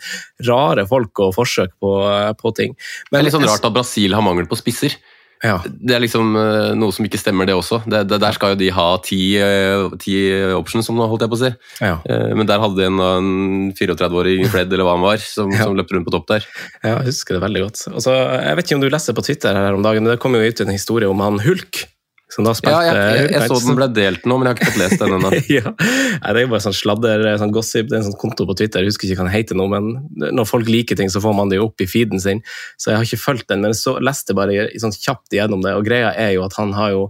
[0.50, 1.98] rare folk og forsøk på,
[2.42, 2.74] på ting.
[3.12, 4.98] Men, det er litt sånn rart at Brasil har mangel på spisser.
[5.44, 5.58] Ja.
[5.66, 7.82] Det er liksom uh, noe som ikke stemmer, det også.
[7.86, 10.16] Det, det, der skal jo de ha ti, uh, ti
[10.56, 11.52] options, som holdt jeg på å si.
[11.84, 11.98] Ja.
[12.08, 15.68] Uh, men der hadde de en, en 34-åring Fred, eller hva han var, som, ja.
[15.68, 16.48] som løp rundt på topp der.
[16.82, 17.84] Ja, jeg husker det veldig godt.
[17.92, 20.38] Altså, jeg vet ikke om du leser på Twitter her om dagen, men det kom
[20.38, 21.86] jo ut en historie om han Hulk
[22.34, 24.60] som da spilte ja, jeg, jeg, jeg så den ble delt nå, men jeg har
[24.60, 25.30] ikke fått lest den ennå.
[25.58, 25.74] ja.
[25.78, 28.82] Det er jo bare sånn sladder, sånn gossip, det er en sånn konto på Twitter,
[28.82, 29.92] jeg husker ikke hva den heter nå, men
[30.34, 32.42] når folk liker ting, så får man det jo opp i feeden sin.
[32.82, 35.86] Så jeg har ikke fulgt den, men så leste bare sånn kjapt igjennom det, og
[35.86, 37.08] greia er jo at han har jo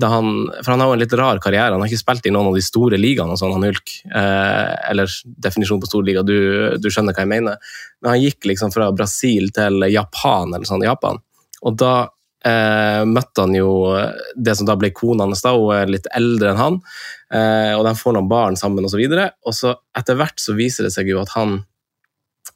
[0.00, 0.28] han,
[0.62, 1.74] for han har jo en litt rar karriere.
[1.74, 3.92] Han har ikke spilt i noen av de store ligaene, sånn, han Hulk.
[4.08, 7.74] Eh, eller definisjon på stor liga, du, du, skjønner hva jeg mener.
[8.00, 11.20] Men han gikk liksom fra Brasil til Japan, eller sånn, Japan.
[11.62, 11.92] Og da
[12.48, 13.72] eh, møtte han jo
[14.36, 16.80] det som da ble kona hans, da, hun er litt eldre enn han.
[17.32, 21.22] Eh, og de får noen barn sammen, så etter hvert så viser det seg jo
[21.22, 21.60] at han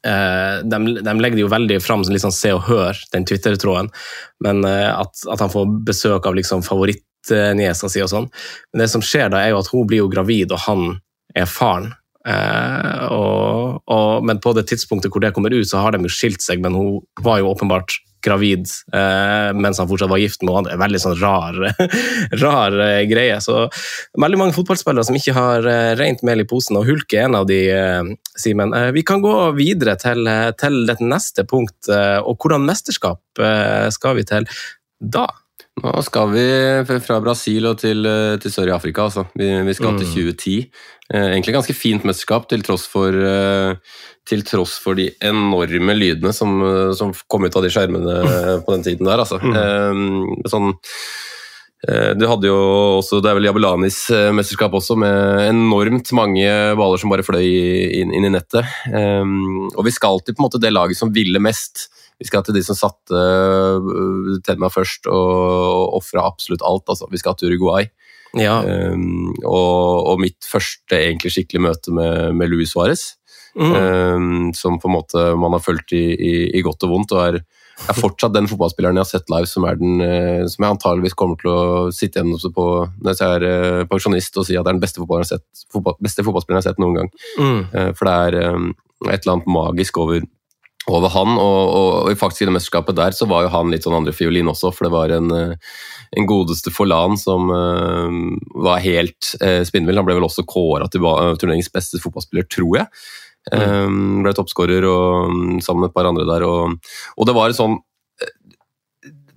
[0.05, 3.91] eh, de, de, legger det jo veldig fram som liksom Se og Hør, den Twitter-tråden,
[4.45, 8.31] men eh, at, at, han får besøk av liksom favorittniesa si og sånn.
[8.71, 10.89] Men det som skjer da, er jo at hun blir jo gravid, og han
[11.37, 11.93] er faren.
[12.27, 16.11] Eh, og, og, men på det tidspunktet hvor det kommer ut, så har de jo
[16.11, 17.97] skilt seg, men hun var jo åpenbart
[18.27, 20.77] gravid eh, mens han fortsatt var gift med henne.
[20.81, 21.57] Veldig sånn rar,
[22.43, 23.39] rar eh, greie.
[23.43, 23.65] Så
[24.19, 27.39] veldig mange fotballspillere som ikke har eh, rent mel i posen, og Hulk er en
[27.41, 28.75] av de, eh, Simen.
[28.77, 30.27] Eh, vi kan gå videre til,
[30.59, 33.41] til det neste punkt, og hvordan mesterskap
[33.93, 34.45] skal vi til
[34.99, 35.25] da?
[35.77, 36.45] Nå skal vi
[37.05, 38.07] fra Brasil og til,
[38.41, 39.05] til Sør-Afrika.
[39.07, 39.27] Altså.
[39.37, 39.99] Vi, vi, skal mm.
[40.01, 40.55] til 2010.
[41.13, 43.75] Eh, egentlig ganske fint mesterskap, til tross for, eh,
[44.27, 48.75] til tross for de enorme lydene som, eh, som, kom ut av de skjermene på
[48.75, 49.23] den tiden der.
[49.23, 49.39] Altså.
[49.39, 50.43] Mm.
[50.45, 50.75] Sånn,
[52.17, 52.57] du hadde jo
[52.99, 58.11] også, Det er vel Jabelanis mesterskap også, med enormt mange baller som bare fløy inn,
[58.11, 58.65] inn i nettet.
[59.77, 61.87] Og vi skal til på en måte det laget som ville mest.
[62.19, 66.89] Vi skal til de som satte tenna først og ofra absolutt alt.
[66.89, 67.07] Altså.
[67.11, 67.87] Vi skal til Uruguay.
[68.35, 68.59] Ja.
[68.63, 73.13] Um, og, og, mitt første egentlig skikkelig møte med, med Luis Suárez.
[73.57, 73.71] Mm.
[73.73, 77.15] Um, som på en måte man har fulgt i, i, i godt og vondt.
[77.15, 77.39] og er,
[77.87, 81.17] er, fortsatt den fotballspilleren jeg har sett live som, er den, uh, som jeg antageligvis
[81.17, 81.61] kommer til å
[81.95, 82.67] sitte igjen på
[83.01, 85.41] når jeg er uh, pensjonist og si at det er den beste fotballspilleren jeg har
[85.41, 87.13] sett, fotball, jeg har sett noen gang.
[87.39, 87.61] Mm.
[87.73, 88.69] Uh, for det er um,
[89.07, 90.21] et eller annet magisk over,
[90.87, 93.83] over han, og, og, og, faktisk i det mesterskapet der så var jo han litt
[93.83, 95.57] sånn andre fiolin også, for det var en
[96.15, 98.11] en godeste Forlan som uh,
[98.63, 99.99] var helt uh, spinnvill.
[99.99, 102.87] Han ble vel også kåra til turneringens beste fotballspiller, tror jeg.
[103.47, 103.63] Mm.
[103.63, 104.83] Um, ble toppskårer
[105.63, 106.47] sammen med et par andre der.
[106.47, 107.77] Og, og det var en sånn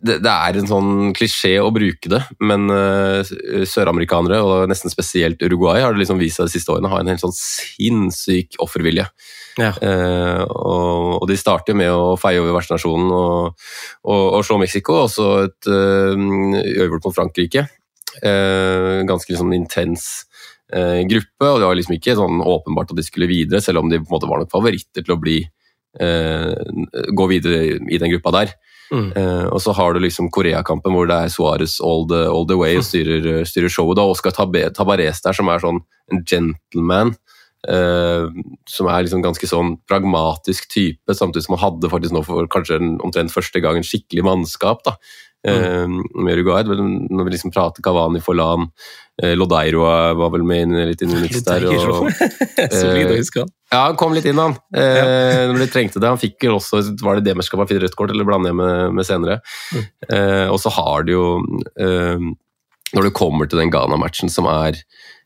[0.00, 3.20] det, det, er en sånn klisjé å bruke det, men uh,
[3.68, 7.10] søramerikanere, og nesten spesielt Uruguay, har det liksom vist seg de siste årene har en
[7.12, 9.04] helt sånn sinnssyk offervilje.
[9.58, 9.72] Ja.
[9.74, 13.66] Eh, og, og, de starter med å feie over vertsnasjonen og,
[14.06, 17.66] og, og, slå Mexico, og så et øyeblikk uavgjort mot Frankrike.
[18.20, 20.10] Eh, ganske liksom intens
[20.70, 23.98] gruppe, og det var liksom ikke sånn åpenbart at de skulle videre, selv om de
[23.98, 25.40] på en måte var nok favoritter til å bli,
[27.18, 27.56] gå videre
[27.90, 28.52] i den gruppa der.
[28.90, 29.10] Mm.
[29.14, 32.78] Uh, og så har du liksom Koreakampen hvor det er Suárez all, all, the way
[32.78, 33.98] og styrer, styrer showet.
[33.98, 37.14] Da Oscar Tabarez der, som er sånn en gentleman.
[37.68, 38.30] Uh,
[38.64, 42.78] som er liksom ganske sånn pragmatisk type, samtidig som han hadde faktisk nå for kanskje
[42.80, 44.80] en, omtrent første gang en skikkelig mannskap.
[44.86, 44.94] da,
[45.48, 45.88] uh,
[46.24, 46.64] med Uruguay.
[46.64, 48.68] Når vi liksom prater Kavani, Forlan,
[49.22, 51.68] uh, Lodeiro var vel med inn, litt inn i miks der.
[51.68, 52.08] Og,
[52.80, 53.54] Solid å huske han.
[53.70, 54.56] Ja, han kom litt inn, han.
[54.74, 56.08] Eh, når de trengte det.
[56.10, 59.06] Han fikk jo også Var det Demerskap han fikk rødt kort, eller blande med, med
[59.06, 59.36] senere.
[59.70, 59.84] Mm.
[60.50, 61.26] og så har du jo
[61.78, 64.80] Når du kommer til den Ghana-matchen som er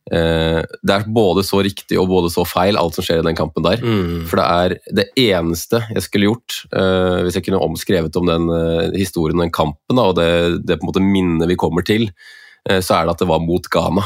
[0.05, 3.65] det er både så riktig og både så feil, alt som skjer i den kampen
[3.65, 3.81] der.
[3.81, 4.27] Mm.
[4.29, 8.51] For det er det eneste jeg skulle gjort, uh, hvis jeg kunne omskrevet om den
[8.53, 10.29] uh, historien den kampen, da, og det,
[10.69, 12.11] det, på en måte minnet vi kommer til,
[12.69, 14.05] uh, så er det at det var mot Ghana.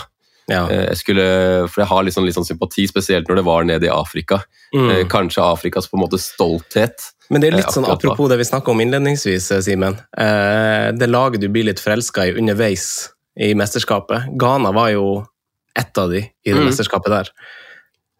[0.48, 0.62] Ja.
[0.72, 1.24] Jeg skulle,
[1.68, 4.38] for jeg har litt sånn, litt sånn sympati, spesielt når det var nede i Afrika.
[4.72, 5.02] Mm.
[5.12, 7.10] Kanskje Afrikas på en måte stolthet.
[7.28, 9.98] Men det er litt sånn, Apropos det vi snakka om innledningsvis, Simen.
[10.08, 14.32] Det laget du blir litt forelska i underveis i mesterskapet.
[14.40, 15.04] Ghana var jo
[15.78, 16.66] ett av de i det mm.
[16.68, 17.32] mesterskapet der.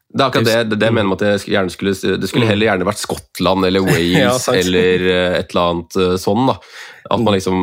[0.09, 1.35] Det er akkurat det, det, det mener at det
[1.69, 2.51] skulle Det skulle mm.
[2.55, 6.47] heller gjerne vært Skottland eller Wales ja, eller eh, et eller annet eh, sånn.
[6.49, 6.57] da.
[7.13, 7.59] At man liksom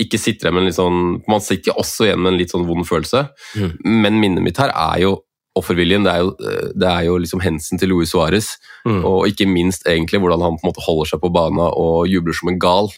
[0.00, 2.66] ikke sitter igjen med en litt sånn Man sitter også igjen med en litt sånn
[2.68, 3.70] vond følelse, Mm.
[4.04, 5.14] men minnet mitt her er jo
[5.56, 6.04] offerviljen.
[6.04, 6.32] Det er jo,
[6.76, 8.54] det er jo liksom hensen til Luis Suárez,
[8.86, 9.00] Mm.
[9.08, 12.36] og ikke minst egentlig hvordan han på en måte holder seg på banen og jubler
[12.36, 12.90] som en gal.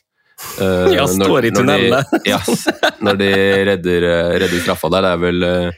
[0.59, 2.03] Uh, Ja, står i når de- tunnelene.
[2.33, 2.41] Ja,
[3.01, 3.31] når de
[3.73, 5.07] redder, eh, redder straffa der.
[5.07, 5.71] Det er vel eh,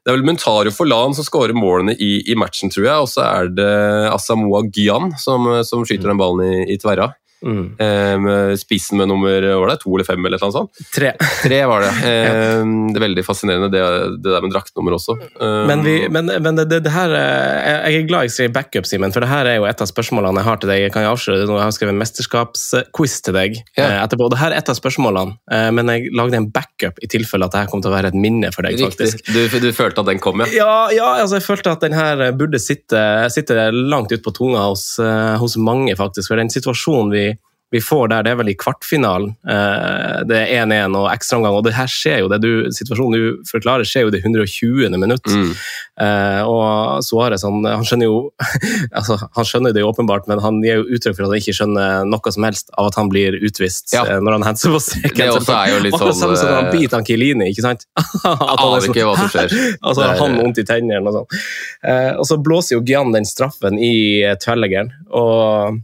[0.00, 3.04] det er vel Muntario Forlan som skårer målene i, i matchen, tror jeg.
[3.04, 3.72] Og så er det
[4.08, 7.10] Asamoah Gyan som, som skyter den ballen i, i tverra.
[7.40, 7.74] Mm.
[7.80, 10.80] Eh, med spissen med nummer var det, to eller fem, eller noe sånt.
[10.94, 11.12] Tre.
[11.42, 11.92] Tre var det.
[12.10, 13.80] Eh, det er veldig fascinerende, det,
[14.24, 15.14] det der med draktnummer også.
[15.40, 19.12] Eh, Men, vi, men, men det, det, her Jeg er glad jeg skrev backup, Simen,
[19.14, 20.82] for det her er jo et av spørsmålene jeg har til deg.
[20.84, 23.88] Jeg kan avsløre det nå, jeg har skrevet en mesterskapsquiz til deg Ja.
[24.04, 24.26] etterpå.
[24.26, 25.36] og Det her er et av spørsmålene,
[25.76, 28.18] men jeg lagde en backup i tilfelle at det her kom til å være et
[28.18, 28.78] minne for deg.
[28.80, 29.08] Riktig.
[29.10, 29.32] faktisk.
[29.32, 30.50] Du, du følte at den kom, ja?
[30.56, 33.00] Ja, ja altså jeg følte at den her burde sitte,
[33.32, 34.84] sitte langt ut på tunga hos,
[35.40, 36.28] hos mange, faktisk.
[36.32, 37.24] For den situasjonen vi,
[37.70, 39.34] vi får der, det er vel i kvartfinalen.
[39.46, 43.44] Eh, det er 1-1 og ekstraomgang, og det her skjer jo, det du, situasjonen du
[43.46, 44.88] forklarer, skjer jo det 120.
[44.98, 45.26] minutt.
[45.30, 45.52] Mm.
[46.02, 48.16] Eh, og Suárez han, han skjønner jo
[48.98, 51.54] altså, Han skjønner det jo åpenbart, men han gir jo uttrykk for at han ikke
[51.60, 54.02] skjønner noe som helst av at han blir utvist Ja.
[54.08, 55.20] eh, når han henter på streken.
[55.20, 57.86] Det også er jo litt Akkurat samme sånn, som han biter han Kilini, ikke sant?
[58.24, 59.54] Er Aner sånn, ikke hva som skjer.
[59.78, 61.38] Altså, er- han vondt i tennene og sånn.
[62.20, 63.94] Og så blåser jo Gian den straffen i
[64.42, 64.90] tvellegeren.
[65.14, 65.78] Og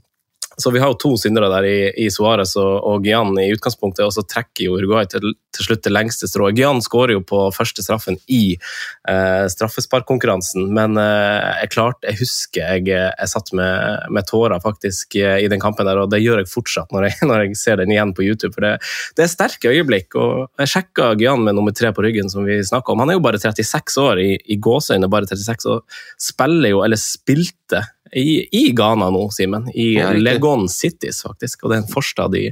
[0.56, 4.06] så vi har jo to syndere der i, i Suárez og, og Gian i utgangspunktet,
[4.06, 6.56] og så trekker jo Uruguay til, til slutt det lengste strået.
[6.56, 12.72] Gian skårer jo på første straffen i eh, straffesparkkonkurransen, men eh, jeg klarte, jeg husker
[12.72, 16.40] jeg, jeg satt med, med tårer faktisk eh, i den kampen der, og det gjør
[16.40, 18.54] jeg fortsatt når jeg, når jeg ser den igjen på YouTube.
[18.56, 18.72] For det,
[19.18, 22.62] det er sterke øyeblikk, og jeg sjekka Gian med nummer tre på ryggen, som vi
[22.64, 23.04] snakka om.
[23.04, 27.00] Han er jo bare 36 år, i, i gåseøyne bare 36, og spiller jo, eller
[27.00, 29.70] spilte, i, i Ghana nå, Simen.
[29.74, 30.12] I Ja.
[30.12, 31.64] Legon Cities, faktisk.
[31.64, 32.50] Og det er en forstad i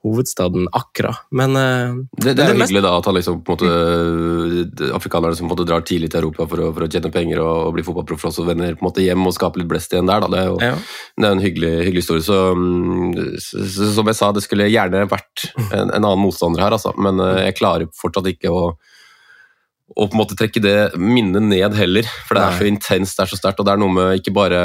[0.00, 1.10] hovedstaden Accra.
[1.36, 1.90] Men eh,
[2.24, 5.44] Det, det er jo mest- hyggelig da at han liksom, på en måte, afrikanerne som
[5.44, 7.74] på en måte drar tidlig til Europa for å, for å tjene penger og, og
[7.76, 10.24] bli fotballproff, også vender på en måte hjem og skaper litt blest igjen der.
[10.24, 10.30] Da.
[10.32, 10.72] Det er jo ja.
[11.20, 12.24] det er en hyggelig, hyggelig historie.
[12.24, 13.12] Så, mm,
[13.44, 16.94] så, så, som jeg sa, det skulle gjerne vært en, en annen motstander her, altså.
[16.96, 18.70] men eh, jeg klarer fortsatt ikke å
[19.96, 22.58] å på en måte trekke det minnet ned heller, for det er Nei.
[22.60, 23.60] så intenst, det er så sterkt.
[23.60, 24.64] Og det er noe med ikke bare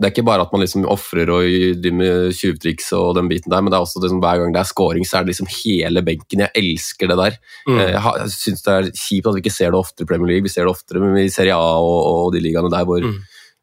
[0.00, 1.44] det er ikke bare at man liksom ofrer og
[1.82, 4.54] driver med tjuvtriks og den biten der, men det er også det som hver gang
[4.54, 6.44] det er scoring, så er det liksom hele benken.
[6.46, 7.36] Jeg elsker det der.
[7.68, 7.80] Mm.
[7.82, 10.46] Eh, jeg syns det er kjipt at vi ikke ser det oftere i Premier League.
[10.46, 13.18] Vi ser det oftere men i Serie A og, og de ligaene der hvor Mm.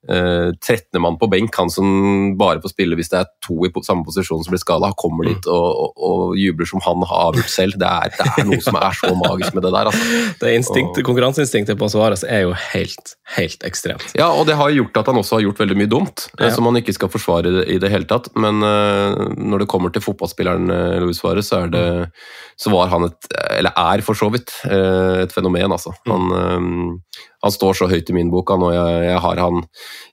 [0.09, 1.01] Eh, 13.
[1.01, 4.43] mann på benk, han som bare får spille hvis det er to i samme posisjon
[4.45, 5.33] som blir skada, kommer Mm.
[5.33, 7.77] dit og, og, og jubler som han har avgjort selv.
[7.81, 9.89] Det er, det er noe som er så magisk med det der.
[9.91, 10.23] Altså.
[10.41, 14.05] Det instinkt, Og- konkurranseinstinktet på Suárez er jo helt, helt ekstremt.
[14.15, 16.51] Ja, og det har gjort at han også har gjort veldig mye dumt, eh, Ja.
[16.53, 18.29] som han ikke skal forsvare i det- i det hele tatt.
[18.35, 22.11] Men eh, når det kommer til fotballspilleren uh, Luis Suárez, så, er det,
[22.59, 25.91] så var han et Eller er for så vidt eh, et fenomen, altså.
[26.07, 29.61] Han, eh, han står så høyt i min bok, han, og jeg, jeg, har han,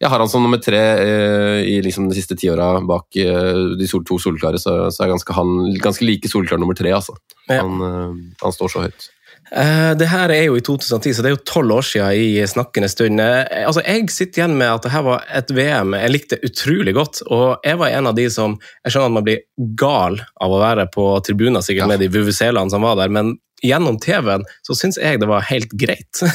[0.02, 3.88] jeg har han som nummer tre eh, i liksom de siste tiåra bak eh, de
[3.88, 7.16] sol, to solklare, så, så er ganske han ganske like solklar nummer tre, altså.
[7.48, 7.62] Ja.
[7.64, 9.08] Han, eh, han står så høyt.
[9.52, 12.44] Eh, Det her er jo i 2010, så det er jo tolv år siden i
[12.48, 13.20] snakkende stund.
[13.20, 16.94] Eh, Altså, Jeg sitter igjen med at det her var et VM jeg likte utrolig
[16.96, 17.20] godt.
[17.28, 19.42] Og jeg var en av de som Jeg skjønner at man blir
[19.76, 21.90] gal av å være på tribuner sikkert Ja.
[21.92, 25.72] med de VVC-ene som var der, men gjennom TV-en så syns jeg det var helt
[25.80, 26.20] greit.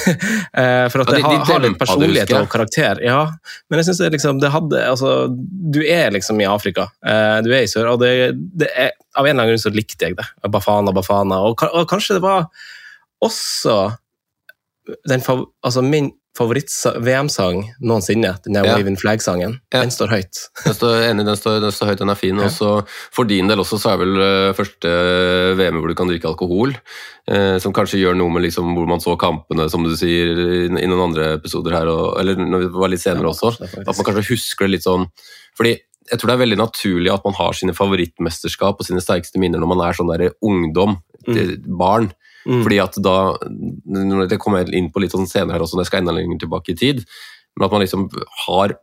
[0.60, 3.00] Eh, For at det de- de har, har litt personlighet og karakter.
[3.06, 3.20] Ja,
[3.70, 6.88] men jeg synes det liksom det hadde Altså, du er liksom i Afrika.
[7.06, 8.12] Eh, Du er i sør, og det,
[8.58, 10.26] det er, av en eller annen grunn så likte jeg det.
[10.52, 11.40] Bafana, Bafana.
[11.46, 12.48] Og, og kanskje det var
[13.22, 13.78] også
[15.08, 15.22] den,
[15.64, 18.76] altså min favoritt-VM-sang noensinne, den der Ja.
[18.78, 19.82] Waving Flag-sangen, Ja.
[19.82, 20.38] den står høyt.
[20.66, 22.38] Den står, enig, den står, den står høyt, den er fin.
[22.38, 22.50] Ja.
[22.62, 24.92] Og for din del også, så er vel eh, første
[25.58, 26.76] VM hvor du kan drikke alkohol.
[27.30, 30.66] eh, som kanskje gjør noe med liksom hvor man så kampene, som du sier i,
[30.66, 33.52] i noen andre episoder her, og, eller når vi var litt senere også.
[33.62, 35.06] At man kanskje husker det litt sånn
[35.58, 35.76] Fordi
[36.10, 39.62] jeg tror det er veldig naturlig at man har sine favorittmesterskap og sine sterkeste minner
[39.62, 40.96] når man er sånn der ungdom,
[41.28, 41.68] mm.
[41.78, 42.10] barn.
[42.48, 42.62] Mm.
[42.64, 43.16] Fordi at da
[44.30, 46.40] Det kommer jeg inn på litt sånn senere her også, når jeg skal enda lenger
[46.40, 47.04] tilbake i tid.
[47.58, 48.10] Men at man liksom
[48.48, 48.76] har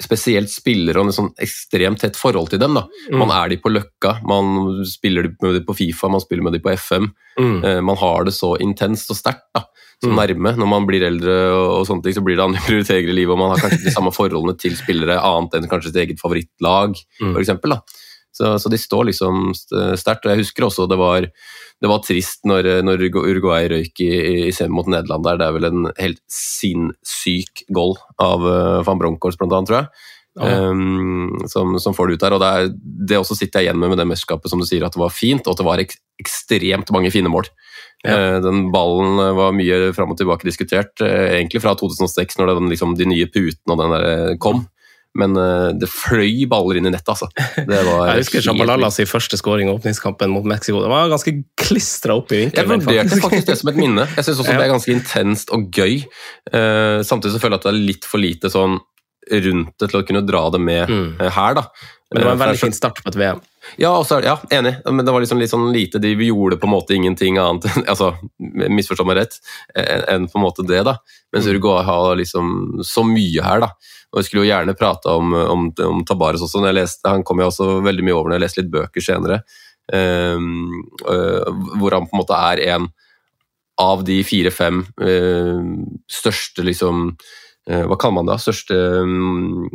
[0.00, 2.72] spesielt spillere og en sånn ekstremt tett forhold til dem.
[2.78, 2.86] da.
[3.12, 3.18] Mm.
[3.20, 6.60] Man er de på Løkka, man spiller med de på Fifa, man spiller med de
[6.64, 7.10] på FM.
[7.38, 7.64] Mm.
[7.64, 9.64] Eh, Man har det så intenst og sterkt, da.
[10.02, 10.16] Så Mm.
[10.16, 10.56] nærme.
[10.56, 13.38] Når man blir eldre, og sånne ting, så blir det andre prioriteringer i livet, og
[13.38, 17.34] man har kanskje de samme forholdene til spillere, annet enn kanskje sitt eget favorittlag, Mm.
[17.34, 17.80] for eksempel, da.
[18.40, 20.24] Så, de står liksom sterkt.
[20.24, 21.26] Og jeg husker også det var,
[21.80, 24.12] det var trist når, når Uruguay røyk i,
[24.48, 25.40] i semi mot Nederland der.
[25.40, 30.08] Det er vel en helt sinnssyk goal av uh, van Bronckhorst, blant annet, tror jeg.
[30.70, 32.36] um, som, som, får det ut der.
[32.36, 32.72] og Det, er,
[33.10, 35.14] det også sitter jeg igjen med med det mesterskapet, som du sier, at det var
[35.14, 37.48] fint, og at det var ek ekstremt mange fine mål.
[38.04, 38.16] Ja.
[38.16, 42.70] Uh, den ballen var mye fram og tilbake diskutert, uh, egentlig fra 2006, når den,
[42.72, 44.66] liksom, de nye putene og den der kom.
[45.18, 47.26] Men uh, det fløy baller inn i nettet, altså.
[47.66, 50.84] jeg husker Champalalas første skåring i åpningskampen mot Mexico.
[50.84, 52.76] Det var ganske klistra opp i vinkelen.
[52.76, 54.06] Jeg vurderte faktisk det som et minne.
[54.14, 54.60] Jeg syns også ja.
[54.60, 56.04] det er ganske intenst og gøy.
[56.54, 58.78] Uh, samtidig så føler jeg at det er litt for lite sånn
[59.30, 61.08] rundt det til å kunne dra det med mm.
[61.20, 61.56] Eh, her.
[61.58, 61.66] da.
[62.10, 63.42] Men det var en veldig fin start på et VM.
[63.80, 64.74] Ja, også, ja, enig.
[64.86, 67.68] Men det var liksom litt sånn lite de, Vi gjorde på en måte ingenting annet
[67.92, 69.36] altså, misforstå meg rett,
[69.76, 70.82] enn på en måte det.
[70.88, 70.96] da.
[71.34, 71.52] Mens mm.
[71.54, 73.66] Uruguay har liksom så mye her.
[73.66, 73.72] da.
[74.10, 76.62] Og Jeg skulle jo gjerne prate om, om, om Tabares også.
[76.62, 79.04] når jeg leste, Han kom jo også veldig mye over når jeg leste litt bøker
[79.04, 79.42] senere.
[79.90, 81.46] Um, uh,
[81.80, 82.90] hvor han på en måte er en
[83.80, 85.70] av de fire-fem uh,
[86.10, 87.08] største liksom
[87.70, 88.36] hva kaller man det?
[88.42, 89.66] Største, mm,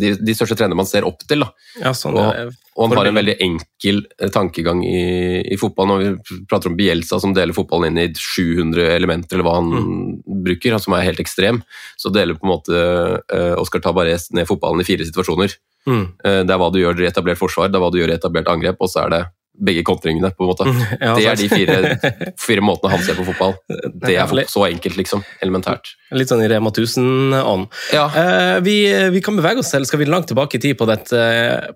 [0.00, 1.44] de, de, største trenerne man ser opp til.
[1.80, 5.02] Ja, sånn, og, og, han har en veldig enkel eh, tankegang i,
[5.42, 5.92] i, fotballen.
[5.92, 9.72] Når vi prater om Bielsa som deler fotballen inn i 700 elementer, eller hva han
[9.74, 10.40] mm.
[10.46, 11.60] bruker, som er helt ekstrem,
[12.00, 12.86] så deler på en måte
[13.18, 15.58] uh, Oscar Tabarez ned fotballen i fire situasjoner.
[15.88, 16.04] Mm.
[16.24, 18.18] Uh, det er hva du gjør i etablert forsvar, det er hva du gjør i
[18.20, 19.22] etablert angrep, og så er det
[19.52, 20.66] begge kontringene, på en måte.
[20.96, 22.12] Ja, det er de fire,
[22.46, 23.52] fire, måtene han ser på fotball.
[24.00, 25.24] Det er så enkelt, liksom.
[25.44, 25.92] Elementært.
[26.16, 27.68] Litt sånn i Rema 1000-ånd.
[27.92, 28.06] Ja.
[28.08, 28.76] Eh, vi,
[29.12, 29.88] vi, kan bevege oss selv.
[29.88, 30.98] Skal vi langt tilbake i tid på det,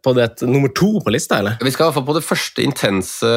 [0.02, 1.60] på dette nummer to på lista, eller?
[1.60, 3.34] Vi skal i hvert fall på det første intense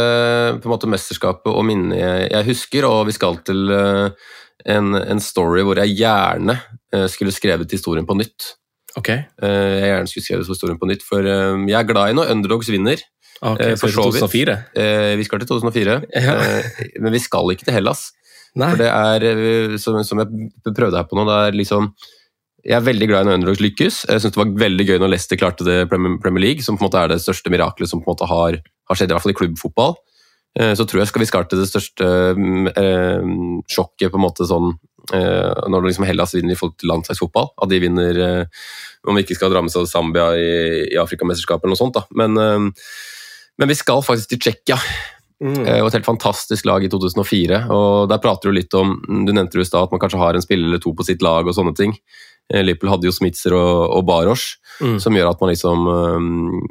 [0.59, 4.31] på en måte, mesterskapet og minnet jeg, husker, og vi skal til uh,
[4.69, 6.55] en, en, story hvor jeg gjerne
[6.95, 8.53] uh, skulle skrevet historien på nytt.
[8.97, 9.23] Okay.
[9.41, 12.71] Uh, jeg gjerne skulle skrevet historien på nytt, for jeg er glad i når underdogs
[12.73, 13.03] vinner.
[13.39, 14.55] Okay, for, for 2004?
[14.75, 16.33] Eh, vi skal til 2004, ja.
[16.35, 18.09] eh, men vi skal ikke til Hellas.
[18.59, 18.71] Nei.
[18.73, 21.91] For det er, eh, som, som, jeg prøvde her på nå, det er liksom
[22.65, 24.01] Jeg er veldig glad i når underdogs lykkes.
[24.09, 26.89] Jeg syns det var veldig gøy når Leicester klarte det Premier League, som på en
[26.89, 29.35] måte er det største miraklet som på en måte har, har skjedd, i hvert fall
[29.35, 29.95] i klubbfotball.
[30.59, 32.05] Eh, så tror jeg skal vi skal til det største
[32.81, 33.27] eh,
[33.69, 34.73] sjokket på en måte sånn
[35.13, 37.53] eh, når liksom Hellas vinner i forhold til landslagsfotball.
[37.61, 38.19] At de vinner
[39.07, 40.49] Om vi ikke skal dra med seg Zambia i,
[40.91, 42.03] i Afrikamesterskapet eller noe sånt, da.
[42.11, 42.73] Men
[43.59, 44.79] men vi skal faktisk til Tsjekkia.
[45.39, 45.61] Mm.
[45.63, 47.61] Eh, og et helt fantastisk lag i 2004.
[47.71, 50.35] og Der prater du litt om Du nevnte jo i stad at man kanskje har
[50.35, 51.95] en spiller eller to på sitt lag og sånne ting.
[52.49, 54.95] Lippel hadde jo Smitzer og, og Baros, mm.
[55.03, 56.63] som gjør at man liksom um,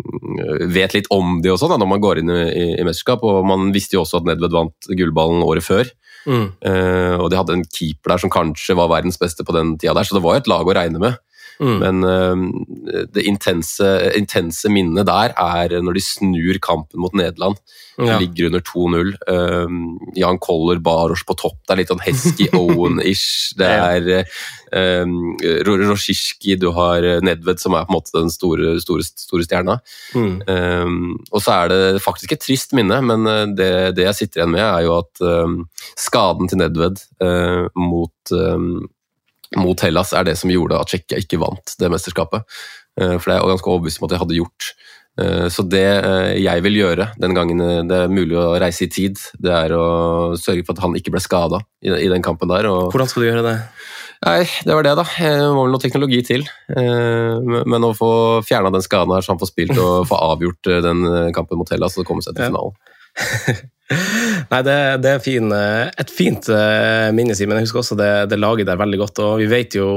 [0.75, 3.23] vet litt om de og sånn når man går inn i, i, i, mesterskap.
[3.23, 5.87] Og man visste jo også at Nedved vant gullballen året før.
[6.27, 6.49] Mm.
[6.67, 9.95] Uh, og de hadde en keeper der som kanskje var verdens beste på den tida
[9.97, 11.23] der, så det var jo et lag å regne med.
[11.59, 11.79] Mm.
[11.83, 13.87] Men uh, det intense,
[14.19, 17.59] intense, minnet der er når de snur kampen mot Nederland.
[17.99, 18.19] De ja.
[18.21, 19.15] ligger under 2-0.
[19.27, 19.79] Uh,
[20.19, 21.59] Jan Koller, Baros på topp.
[21.67, 23.57] Det er litt sånn Hesky Owen-ish.
[23.59, 25.17] Det er uh,
[25.89, 29.79] Roshiski, du har Nedved, som er på en måte den store, store, store stjerna.
[30.15, 30.37] Mm.
[30.47, 31.01] Um,
[31.33, 33.25] og så er det faktisk et trist minne, men
[33.59, 35.59] det, det, jeg sitter igjen med, er jo at um,
[35.99, 37.03] skaden til Nedved
[37.79, 38.87] mot um,
[39.57, 42.45] mot Hellas er det som gjorde at Tsjekkia ikke vant det mesterskapet.
[43.01, 44.71] Eh, for det er ganske overbevist om at jeg hadde gjort.
[45.19, 48.93] Eh, så det eh, jeg vil gjøre den gangen det er mulig å reise i
[48.93, 49.87] tid, det er å
[50.39, 52.69] sørge for at han ikke ble skada i den kampen der.
[52.93, 53.57] Hvordan skal du gjøre det?
[54.19, 55.05] Nei, Det var det, da.
[55.15, 56.43] Det må vel noe teknologi til.
[56.75, 58.11] Men å få
[58.43, 61.95] fjerna den skaden her, så han får spilt og få avgjort den kampen mot Hellas
[62.03, 62.75] og komme seg til finalen.
[63.89, 67.61] Nei, det, det, er fin, eh, et fint uh, minne, Simen.
[67.61, 69.23] Jeg husker også det, det, laget der veldig godt.
[69.25, 69.89] Og vi vet jo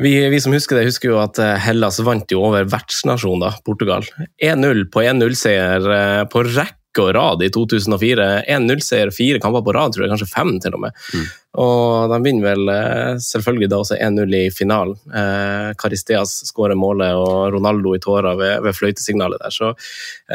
[0.00, 3.50] vi, vi, som husker det, husker jo at eh, Hellas vant jo over vertsnasjonen, da,
[3.66, 4.06] Portugal.
[4.40, 8.28] 1-0 på 1-0-seier uh, på rekke og rad i 2004.
[8.52, 10.96] 1-0-seier fire kamper på rad, tror jeg, kanskje fem til og med.
[11.12, 11.26] Mm.
[11.62, 12.72] Og de vinner vel
[13.20, 14.96] selvfølgelig da også 1-0 i finalen.
[15.08, 19.56] Eh, Caristeas skårer målet, og Ronaldo i tårer ved, ved fløytesignalet der.
[19.56, 19.72] Så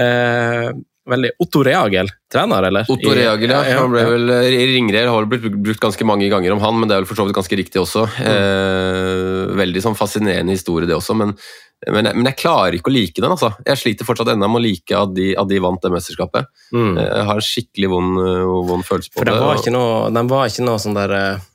[0.02, 0.72] eh,
[1.10, 2.90] veldig Otto Reagel, trener, eller?
[2.92, 3.62] Otto Reagel, ja.
[3.80, 4.34] Han ble vel,
[4.74, 7.28] Ringreir har blitt brukt ganske mange ganger om han, men det er vel for så
[7.28, 8.06] vidt ganske riktig også.
[8.18, 8.28] Mm.
[8.32, 11.18] Eh, veldig sånn fascinerende historie, det også.
[11.18, 11.36] Men,
[11.88, 13.34] men, men, jeg klarer ikke å like den.
[13.34, 13.54] altså.
[13.68, 16.50] Jeg sliter fortsatt ennå med å like at de, at de vant det mesterskapet.
[16.76, 16.96] Mm.
[17.02, 18.24] Jeg har en skikkelig vond,
[18.72, 19.38] vond følelse på for det.
[19.38, 21.46] For den var ikke noe sånn der eh,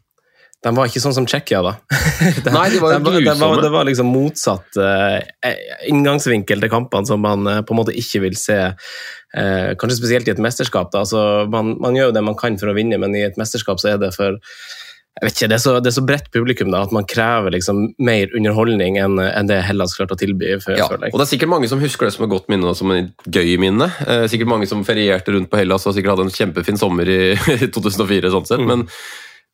[0.63, 1.73] de var ikke sånn som Tsjekkia, da.
[1.91, 3.35] de, Nei, de var jo de, Det,
[3.65, 5.19] det var, liksom motsatt uh,
[5.91, 8.61] inngangsvinkel til kampene som man uh, på en måte ikke vil se.
[9.33, 10.95] Uh, kanskje spesielt i et mesterskap.
[10.95, 13.81] altså, man, man, gjør jo det man kan for å vinne, men i et mesterskap
[13.81, 14.37] så er det for
[15.21, 17.53] jeg vet ikke, Det er så, det er så bredt publikum da, at man krever
[17.53, 20.55] liksom mer underholdning enn, enn det Hellas klarte å tilby.
[20.63, 22.79] For, ja, og Det er sikkert mange som husker det som et godt minne og
[22.79, 23.91] som et gøy minne.
[24.07, 27.21] Eh, sikkert mange som ferierte rundt på Hellas og sikkert hadde en kjempefin sommer i
[27.77, 28.33] 2004.
[28.33, 28.73] sånn sett, mm.
[28.73, 28.87] men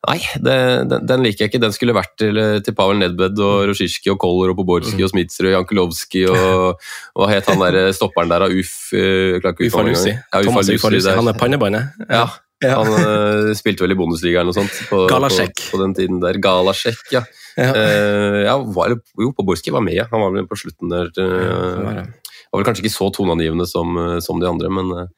[0.06, 0.54] Nei, det,
[0.86, 1.60] den, den, liker jeg ikke.
[1.62, 4.10] Den skulle vært til, til Pavel Nedbed og mm.
[4.12, 5.06] Og Koller og Poborski mm.
[5.08, 6.84] og Smitser og Jankulovskij og
[7.18, 8.92] hva het han der stopperen der av Uff?
[8.94, 10.14] Ufalusi.
[10.14, 11.10] Ja, Thomas Ufalusi.
[11.18, 11.98] Han er pannebåndet?
[12.06, 12.28] Ja.
[12.62, 12.78] ja.
[12.78, 16.38] Han uh, spilte vel i Bundesliga eller noe sånt på, på, på, den tiden der.
[16.46, 17.26] Galasjek, ja.
[17.58, 20.06] Ja, uh, ja var, jo, Poborski var med, ja.
[20.12, 21.10] han var vel på slutten der.
[21.18, 22.06] Uh,
[22.50, 25.10] var vel kanskje ikke så toneangivende som, eh, som, de andre, men eh,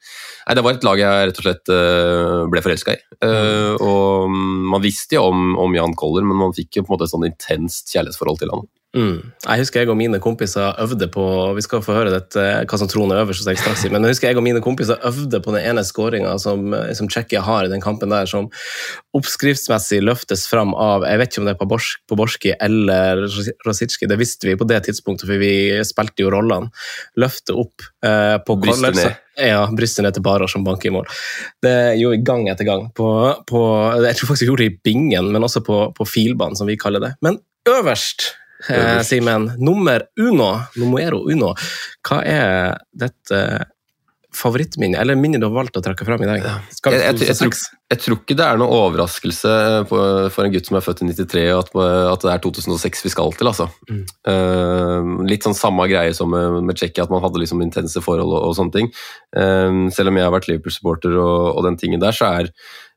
[0.47, 3.01] nei, det var et lag jeg rett og slett eh, ble forelska i.
[3.21, 3.75] Mm.
[3.85, 4.31] Og
[4.73, 7.13] man visste jo om, om Jan Koller, men man fikk jo på en måte et
[7.13, 8.65] sånn intenst kjærlighetsforhold til han.
[8.91, 9.31] Mm.
[9.45, 11.23] Jeg husker jeg og mine kompiser øvde på
[11.55, 14.39] Vi skal få høre dette, hva som Trond er øverst, straks, men jeg husker jeg
[14.39, 18.11] og mine kompiser øvde på den ene skåringa som, som Tsjekkia har i den kampen
[18.11, 18.49] der, som
[19.15, 21.61] oppskriftsmessig løftes fram av Jeg vet ikke om det er
[22.11, 23.23] på Borski eller
[23.63, 25.53] Rosicki, det visste vi på det tidspunktet, for vi
[25.87, 26.67] spilte jo rollene.
[27.21, 29.23] Løfte opp eh, på Brystet ned.
[29.39, 31.07] Ja, brystet ned til Barer som banker i mål.
[31.63, 32.89] Det gjorde vi gang etter gang.
[32.97, 33.07] På,
[33.47, 33.63] på,
[34.03, 36.75] jeg tror faktisk vi gjorde det i bingen, men også på, på filbanen, som vi
[36.79, 37.13] kaller det.
[37.23, 37.39] Men
[37.71, 38.33] øverst
[38.69, 39.51] eh, Simen.
[39.57, 41.53] Nummer uno, numero uno.
[42.07, 43.43] Hva er dette
[44.31, 46.43] favorittminnet, eller minnet du har valgt å trekke fram i dag?
[46.45, 47.55] Jeg, jeg, jeg, tror,
[47.91, 49.55] jeg, tror, ikke det er noen overraskelse
[49.89, 49.99] på,
[50.31, 51.71] for en gutt som er født i 93, at,
[52.13, 53.49] at det er 2006 vi skal til.
[53.51, 53.67] altså.
[53.91, 54.05] Mm.
[54.27, 58.31] Uh, litt sånn samme greie som med, med Tsjekkia, at man hadde liksom intense forhold
[58.31, 58.93] og, og sånne ting.
[59.35, 62.53] Uh, selv om jeg har vært Liverpool-supporter og, og, den tingen der, så er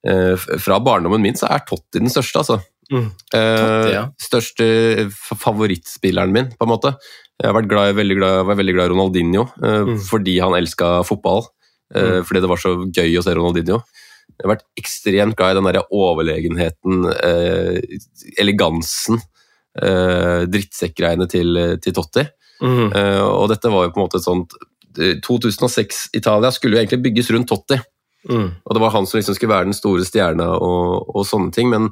[0.07, 2.63] uh, Fra barndommen min så er Totti den største, altså.
[2.93, 3.09] Mm.
[3.33, 4.05] Totti, ja.
[4.21, 4.67] Største
[5.41, 6.95] favorittspilleren min, på en måte.
[7.41, 9.99] Jeg har var veldig glad i Ronaldinho uh, mm.
[10.07, 11.47] fordi han elska fotball.
[11.95, 12.27] Uh, mm.
[12.29, 13.81] Fordi det var så gøy å se Ronaldinho.
[14.35, 17.05] Jeg har vært ekstremt glad i den der overlegenheten,
[18.41, 19.21] elegansen,
[20.51, 22.25] drittsekkgreiene til, til Totti.
[22.65, 22.89] Mm.
[23.21, 24.55] og dette var jo på en måte et sånt
[24.97, 27.79] 2006-Italia skulle jo egentlig bygges rundt Totti.
[28.31, 28.49] Mm.
[28.65, 31.71] Og det var han som liksom skulle være den store stjerna og, og sånne ting,
[31.73, 31.91] men,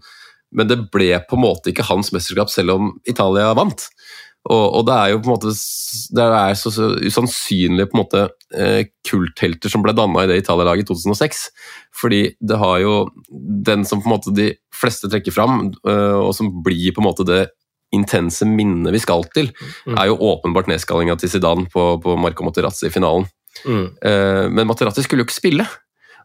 [0.52, 3.88] men, det ble på en måte ikke hans mesterskap selv om Italia vant.
[4.50, 5.52] Og, og, det er jo på en måte
[6.16, 8.22] det er så, så usannsynlige på en måte
[8.58, 11.44] eh, kulthelter som ble danna i det Italia-laget i 2006.
[12.00, 12.96] Fordi det har jo
[13.70, 17.08] den som på en måte de fleste trekker fram, eh, og som blir på en
[17.10, 17.44] måte det
[17.92, 19.50] intense minnet vi skal til,
[19.86, 19.94] mm.
[19.94, 23.28] er jo åpenbart nedskallinga til Zidane på, på Marco Materazzi i finalen.
[23.68, 23.84] Mm.
[24.00, 25.68] Eh, men Materazzi skulle jo ikke spille.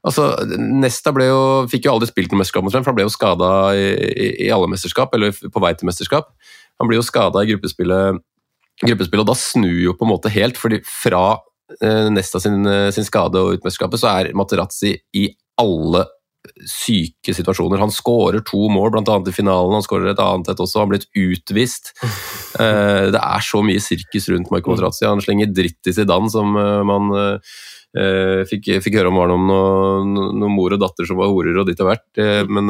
[0.05, 1.41] Altså, Nesta jo,
[1.71, 4.69] fikk jo aldri spilt noe mesterskap, for han ble jo skada i, i, i alle
[4.71, 6.29] mesterskap, eller på vei til mesterskap.
[6.77, 8.21] Han blir jo skada i gruppespillet,
[8.83, 10.59] gruppespillet, og da snur jo på en måte helt.
[10.61, 11.39] fordi fra
[11.81, 16.05] eh, Nesta sin, eh, sin, skade og utmesterskapet, så er Materazzi i alle
[16.67, 17.81] syke situasjoner.
[17.81, 19.17] Han skårer to mål, bl.a.
[19.27, 19.75] i finalen.
[19.77, 20.79] Han skårer et annet et også.
[20.79, 21.93] Han har blitt utvist.
[22.57, 25.03] Eh, det er så mye sirkus rundt Marco Materazzi.
[25.05, 27.51] Han slenger dritt i Zidane, som eh, man eh,
[28.49, 31.69] fikk, fikk, høre om var noen, noen, noen, mor og datter som var horer og
[31.69, 32.49] ditt og hvert.
[32.51, 32.67] men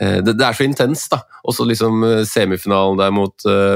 [0.00, 1.22] Eh, det, det, er så intenst, da.
[1.48, 3.34] Også liksom eh, semifinalen der mot,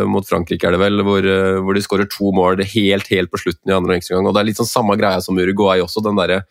[0.08, 1.26] mot, Frankrike, er det vel, hvor,
[1.64, 4.50] hvor de skårer to mål helt, helt på slutten i andre gang Og det er
[4.50, 6.42] litt sånn samme greia som Uruguay også, den derre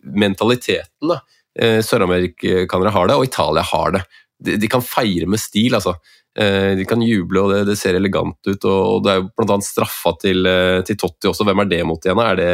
[0.00, 1.20] mentaliteten da.
[1.60, 4.00] Søramerikanere har det, og Italia har det.
[4.40, 5.96] De, de, kan feire med stil, altså.
[6.30, 8.64] De kan juble, og det, det ser elegant ut.
[8.70, 10.46] Og, det er jo annet straffa til,
[10.86, 11.44] til Totti også.
[11.48, 12.22] Hvem er det mot igjen?
[12.22, 12.52] Er det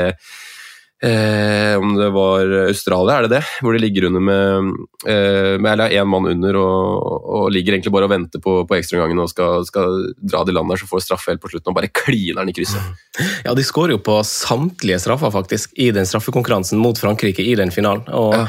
[1.03, 3.43] Eh, om det var Australia, er det det?
[3.61, 4.71] Hvor de ligger under med,
[5.05, 8.77] eh, med eller én mann under og, og, ligger egentlig bare og venter på, på
[8.79, 11.77] ekstraomgangen og skal, skal, dra de land der, så får straffe helt på slutten og
[11.77, 12.81] bare kliner den i krysset.
[13.47, 17.71] Ja, de skårer jo på samtlige straffer faktisk i den straffekonkurransen mot Frankrike i den
[17.73, 18.03] finalen.
[18.13, 18.43] Og ja.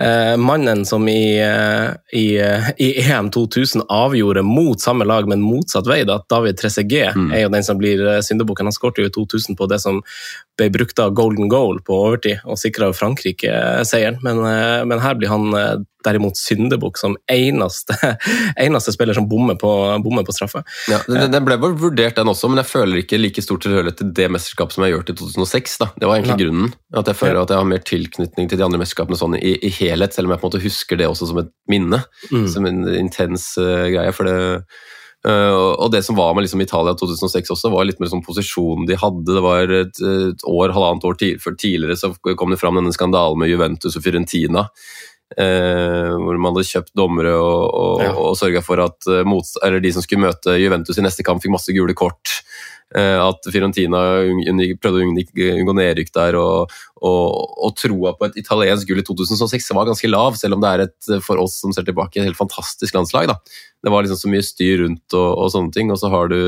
[0.00, 5.44] eh, mannen som i, eh, i, eh, i, EM 2000 avgjorde mot samme lag, men
[5.44, 7.30] motsatt vei, da, David Trezeguet mm.
[7.32, 8.68] er jo den som blir syndebukken.
[8.68, 10.02] Han skårte jo i 2000 på det som
[10.60, 13.52] ble brukt av golden goal på overtid og sikra Frankrike
[13.88, 14.20] seieren.
[14.24, 17.96] Men, eh, men, her blir han eh, derimot syndebukk som eneste,
[18.64, 19.70] eneste, spiller som bommer på,
[20.04, 20.62] bommer på straffe.
[20.90, 24.12] Ja, Den ble vel vurdert, den også, men jeg føler ikke like stor tilhørighet til
[24.16, 25.76] det mesterskapet som jeg gjort i 2006.
[25.82, 25.90] Da.
[25.96, 26.42] Det var egentlig ja.
[26.44, 26.76] grunnen.
[27.02, 29.72] At jeg føler at jeg har mer tilknytning til de andre mesterskapene sånn i, i
[29.80, 32.04] helhet, selv om jeg på en måte husker det også som et minne.
[32.30, 32.48] Mm.
[32.50, 34.14] Som en intens uh, greie.
[34.16, 34.38] for det
[35.28, 38.96] og det som var med liksom Italia 2006 også, var litt mer sånn posisjonen de
[38.96, 39.26] hadde.
[39.28, 43.52] Det var et, et år, halvannet år tidligere så kom det fram denne skandalen med
[43.52, 44.64] Juventus og Fiorentina.
[45.38, 48.14] Uh, hvor man hadde kjøpt dommere og, og, ja.
[48.18, 51.54] og sørga for at uh, mot, de som skulle møte Juventus i neste kamp, fikk
[51.54, 52.40] masse gule kort.
[52.90, 54.00] At Fiorentina
[54.82, 59.70] prøvde å unngå nedrykk der, og, og, og, troa på et italiensk gull i 2006
[59.78, 62.40] var ganske lav, selv om det er et, for oss som ser tilbake, et helt
[62.40, 63.30] fantastisk landslag.
[63.30, 63.38] da
[63.82, 65.92] det var liksom så mye styr rundt og, og sånne ting.
[65.92, 66.40] Og så har du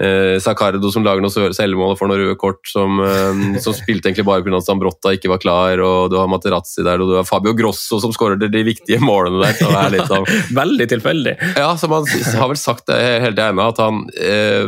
[0.00, 4.10] eh, Sacardo som lager noe selvmål og får noe røde kort, som, eh, som spilte
[4.10, 4.56] egentlig bare pga.
[4.58, 8.00] at Zambrotta ikke var klar, og du har Materazzi der, og du har Fabio Grosso
[8.02, 9.62] som skårer de viktige målene der.
[9.84, 10.28] Er av,
[10.62, 11.36] Veldig tilfeldig.
[11.56, 14.66] ja, som han har vel sagt det hele tiden at han, eh,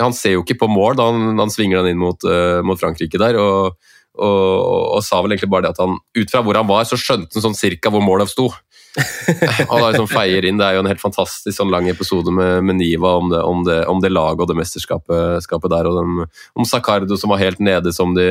[0.00, 2.80] han ser jo ikke på mål da han, han svinger den inn mot, uh, mot
[2.80, 3.38] Frankrike der.
[3.40, 3.76] og
[4.14, 6.94] og, og, sa vel egentlig bare det at han ut fra hvor han var, så
[6.94, 8.46] skjønte han sånn cirka hvor målet sto.
[9.70, 12.62] og da liksom feier inn, Det er jo en helt fantastisk sånn lang episode med,
[12.66, 15.88] med Niva om det, om, det, om det, laget og det mesterskapet der.
[15.90, 18.26] og de, Om Sacardo som var helt nede, som de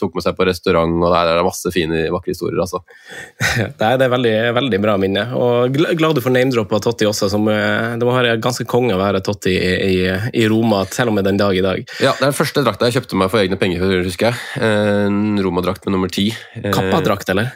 [0.00, 0.96] tok med seg på restaurant.
[0.98, 2.58] og Det er masse fine, vakre historier.
[2.64, 2.82] altså.
[3.80, 5.24] Det er, det er veldig, veldig bra minne.
[5.36, 7.30] og Glad du får name-droppa Totti også.
[7.32, 9.96] som eh, Det må være ganske konge å være Totti i, i,
[10.42, 11.82] i Roma, selv om det er den dag i dag.
[12.02, 14.44] Ja, Det er den første drakta jeg kjøpte meg for egne penger, husker jeg.
[14.66, 16.30] En Roma-drakt med nummer ti.
[16.74, 17.54] Kappa-drakt, eller?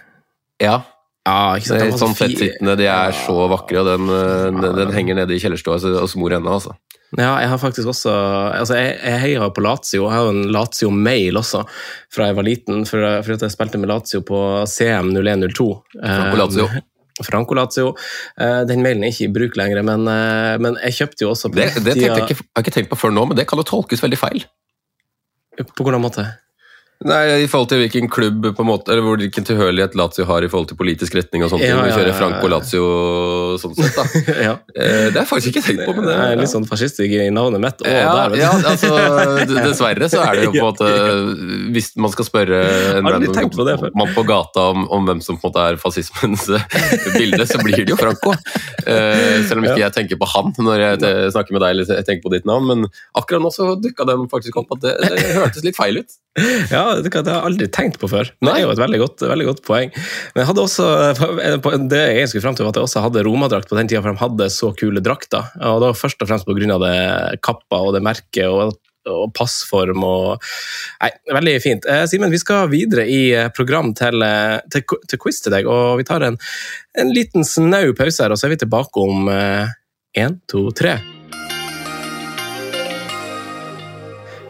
[0.63, 0.83] Ja,
[1.25, 1.81] ja, ikke sant?
[1.81, 5.37] Det er sånn fettsittende, de er så vakre, og den, eh, den, den henger nede
[5.37, 6.59] i kjellerstua hos mor ennå.
[6.59, 6.75] Altså.
[7.15, 8.11] Ja, jeg har faktisk også
[8.59, 10.03] altså Jeg, jeg heier på Lazio.
[10.03, 11.63] Jeg har jo en Lazio-mail også
[12.13, 15.69] fra jeg var liten, for, for jeg spilte med Lazio på CM 0102.
[16.03, 16.69] Franco Lazio.
[17.23, 17.95] Franco Lazio.
[18.41, 21.53] Eh, den mailen er ikke i bruk lenger, men, eh, men jeg kjøpte jo også
[21.55, 23.67] Det, det jeg, ikke, jeg har ikke tenkt på før nå, men det kan jo
[23.69, 24.45] tolkes veldig feil.
[25.63, 26.27] På hvordan måte?
[27.05, 30.49] Nei, I forhold til hvilken klubb på en måte, eller hvilken tilhørighet Lazio har i
[30.49, 31.65] forhold til politisk retning og sånt.
[31.65, 32.85] Ja, ja, ja, kjører Franco Lazio
[33.61, 34.23] sånn sett, da.
[34.49, 34.55] ja.
[34.73, 35.97] Eh, det har jeg faktisk ikke tenkt på.
[35.99, 37.85] men det, er Litt sånn fascistisk i navnet mitt.
[37.85, 38.95] Å, ja, der, ja, altså,
[39.69, 40.89] dessverre så er det jo på en måte
[41.77, 42.63] Hvis man skal spørre
[42.97, 46.49] en random mann på gata om, om, hvem som på en måte er fascismens
[47.19, 48.33] bilde, så blir det jo Franco.
[48.89, 52.09] Eh, selv om ikke jeg tenker på han når jeg snakker med deg eller jeg
[52.09, 52.73] tenker på ditt navn.
[52.73, 56.21] Men akkurat nå så dukka den faktisk opp at det, det hørtes litt feil ut.
[56.75, 58.31] Ja, det har jeg aldri tenkt på før.
[58.39, 59.93] Det er jo et veldig godt, veldig godt poeng.
[60.35, 60.89] Men jeg hadde også,
[61.91, 64.15] det jeg skulle frem til var at jeg også hadde romadrakt på den tida, for
[64.15, 65.53] de hadde så kule drakter.
[65.61, 66.79] Og det var først og fremst pga.
[66.85, 68.77] det kappa og det merket og,
[69.11, 70.45] og passform og
[71.03, 71.89] Nei, veldig fint.
[71.91, 75.69] Eh, Simen, vi skal videre i eh, program til, eh, til, til, quiz til deg,
[75.69, 76.39] og vi tar en,
[77.01, 80.99] en liten snau pause her, og så er vi tilbake om én, to, tre.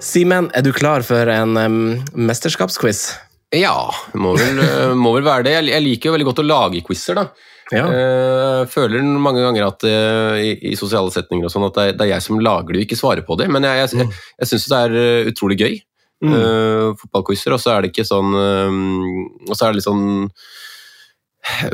[0.05, 1.79] Simen, er du klar for en um,
[2.13, 3.07] mesterskapsquiz?
[3.55, 3.89] Ja,
[4.19, 5.57] må vel, eh, må vel, være det.
[5.71, 7.29] Jeg liker jo veldig godt å lage quizer, da.
[7.73, 7.87] Ja.
[7.89, 11.87] Jeg eh, føler mange ganger at eh, i, i sosiale setninger og sånn at det
[11.87, 13.49] er, det er, jeg som lager det, og ikke svarer på det.
[13.53, 15.81] Men jeg, jeg, jeg, jeg syns det er utrolig gøy.
[16.25, 16.33] Mm.
[16.33, 20.31] Uh, fotballquizer, og så er det ikke sånn um, Og så er det litt sånn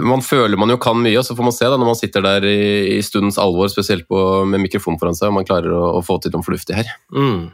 [0.02, 2.24] man føler man jo kan mye, og så får man se da, når man sitter
[2.24, 4.18] der i, i stundens alvor, spesielt på,
[4.50, 6.90] med mikrofon foran seg, om man klarer å, å få til noe fornuftig her.
[7.14, 7.52] Mm.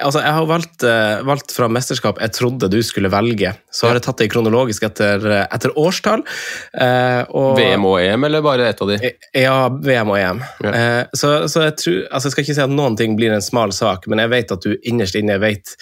[0.00, 3.52] Altså, jeg har valgt, uh, valgt, fra mesterskap jeg trodde du skulle velge.
[3.72, 6.24] Så har jeg tatt det kronologisk etter, etter årstall.
[6.72, 9.12] Uh, og, VM og EM, eller bare ett av de?
[9.36, 10.42] Ja, VM og EM.
[10.64, 10.72] Ja.
[10.72, 13.44] Uh, så, så, jeg tror altså Jeg skal ikke si at noen ting blir en
[13.44, 15.74] smal sak, men jeg vet at du innerst inne vet,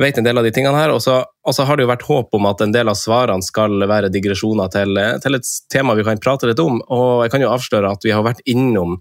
[0.00, 0.94] vet en del av de tingene her.
[0.94, 3.44] Og så, og så, har det jo vært håp om at en del av svarene
[3.44, 6.80] skal være digresjoner til, til, et tema vi kan prate litt om.
[6.88, 8.98] Og jeg kan jo avsløre at vi har vært innom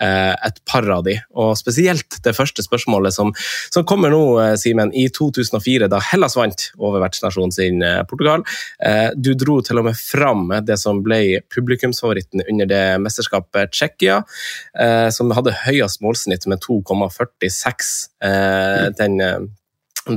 [0.00, 3.32] et par av de, og spesielt det første spørsmålet som
[3.70, 8.44] som kommer nå, eh, Simen, i 2004, da Hellas vant over vertsnasjonen sin eh, Portugal.
[8.84, 14.20] Eh, du dro til og med fram det som ble publikumsfavoritten under det mesterskapet Tsjekkia,
[15.14, 17.90] som hadde høyest målsnitt med 2,46.
[18.98, 19.16] Den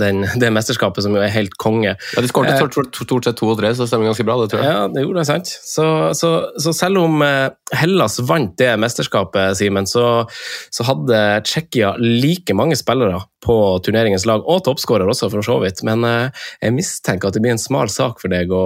[0.01, 1.95] den, det mesterskapet, som jo er helt konge.
[1.95, 2.59] Ja, De skåret
[2.93, 4.37] stort sett to og tre, så det stemmer ganske bra.
[4.41, 4.71] det tror jeg.
[4.71, 5.53] Ja, det gjorde det, sant.
[5.73, 5.87] Så,
[6.17, 6.31] så,
[6.61, 10.25] så selv om eh, Hellas vant det mesterskapet, Simen, så,
[10.73, 15.83] så, hadde Tsjekkia like mange spillere på turneringens lag, og toppskårer også, for så vidt.
[15.87, 18.65] Men eh, jeg mistenker at det blir en smal sak for deg å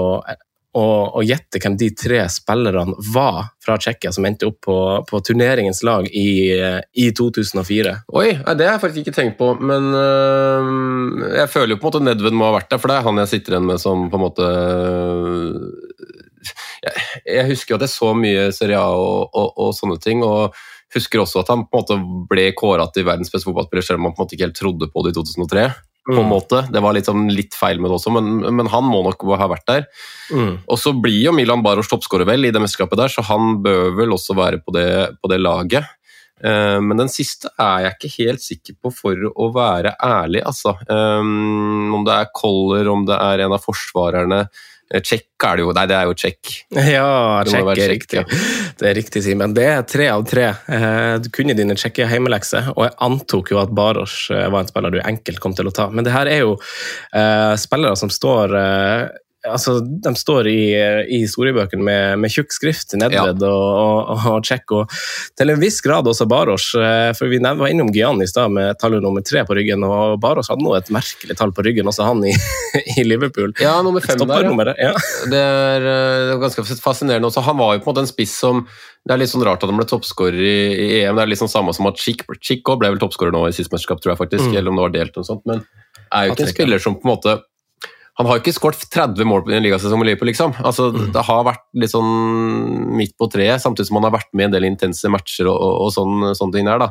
[0.78, 4.78] og gjette hvem de tre spillerne var fra Tsjekkia som endte opp på,
[5.10, 7.96] på turneringens lag i, i, 2004.
[8.14, 10.72] Oi, det har jeg faktisk ikke tenkt på, men øh,
[11.40, 13.22] jeg føler jo på en måte Nedved må ha vært der, for det er han
[13.24, 14.50] jeg sitter igjen med som på en måte
[16.86, 20.24] jeg, jeg husker jo at jeg så mye Serie A og, og, og, sånne ting.
[20.26, 20.56] og
[20.96, 24.08] husker også at han på en måte ble kåra til verdens beste fotballspiller, selv om
[24.08, 25.68] han på en måte ikke helt trodde på det i 2003
[26.08, 26.32] på en mm.
[26.32, 26.62] måte.
[26.72, 29.68] Det var sånn, litt feil med det også, men, men, han må nok ha vært
[29.68, 29.86] der.
[30.32, 30.54] Mm.
[30.64, 33.94] Og så blir jo Milan Baros toppskårer vel i det mesterskapet der, så han bør
[34.00, 34.90] vel også være på det,
[35.20, 35.94] på det laget.
[36.38, 40.78] Uh, men den siste er jeg ikke helt sikker på, for å være ærlig, altså.
[40.88, 44.46] Um, om det er Koller, om det er en av forsvarerne.
[44.88, 45.72] Tsjekk er det jo.
[45.76, 46.52] Nei, det er jo tsjekk.
[46.96, 48.22] Ja, tsjekk er riktig.
[48.22, 48.40] Ja.
[48.80, 49.56] Det er riktig, Simen.
[49.58, 50.48] Det er tre av tre.
[50.72, 54.72] Eh, du kunne dine tsjekke hjemmelekser, og jeg antok jo at Baros eh, var en
[54.72, 55.90] spiller du enkelt kom til å ta.
[55.92, 59.18] Men det her er jo uh, spillere som står uh,
[59.52, 60.62] altså, de står i,
[61.08, 63.50] i historiebøkene med, med tjukk skrift, Nedved ja.
[63.52, 64.94] og, og, og Czech, og
[65.38, 66.70] til en viss grad også Baros.
[66.78, 70.20] Eh, for Vi var innom Gyan i stad med tallet nummer tre på ryggen, og
[70.24, 72.36] Baros hadde nå et merkelig tall på ryggen, også han i,
[73.00, 73.56] i Liverpool.
[73.64, 74.76] Ja, nummer fem der.
[74.78, 74.94] Ja.
[75.28, 77.44] Det, er, eh, det er ganske fascinerende også.
[77.46, 78.64] Han var jo på en måte en spiss som
[79.08, 81.16] det er litt sånn rart at han ble toppskårer i, i, EM.
[81.18, 83.72] Det er litt sånn samme som at Chick, Chico ble vel toppskårer nå i sist
[83.72, 84.58] mesterskap, tror jeg faktisk, mm.
[84.60, 85.64] eller om det var delt og sånt, men
[86.12, 87.38] er jo ikke en spiller som på en måte
[88.18, 90.56] han har jo ikke skåret 30 mål på en ligasesong med Liverpool, liksom.
[90.66, 91.12] Altså, mm.
[91.14, 92.14] Det har vært litt sånn
[92.98, 95.58] midt på treet, samtidig som han har vært med i en del intense matcher og,
[95.58, 96.82] og, og sånne, sånne ting der.
[96.82, 96.90] da.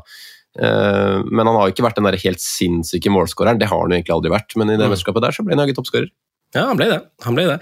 [0.56, 3.90] Uh, men han har jo ikke vært den der helt sinnssyke målskåreren, det har han
[3.90, 4.54] jo egentlig aldri vært.
[4.54, 4.94] Men i det mm.
[4.94, 6.12] mesterskapet der så ble han jaggu toppskårer.
[6.54, 6.98] Ja, han ble det.
[7.26, 7.56] Han ble det.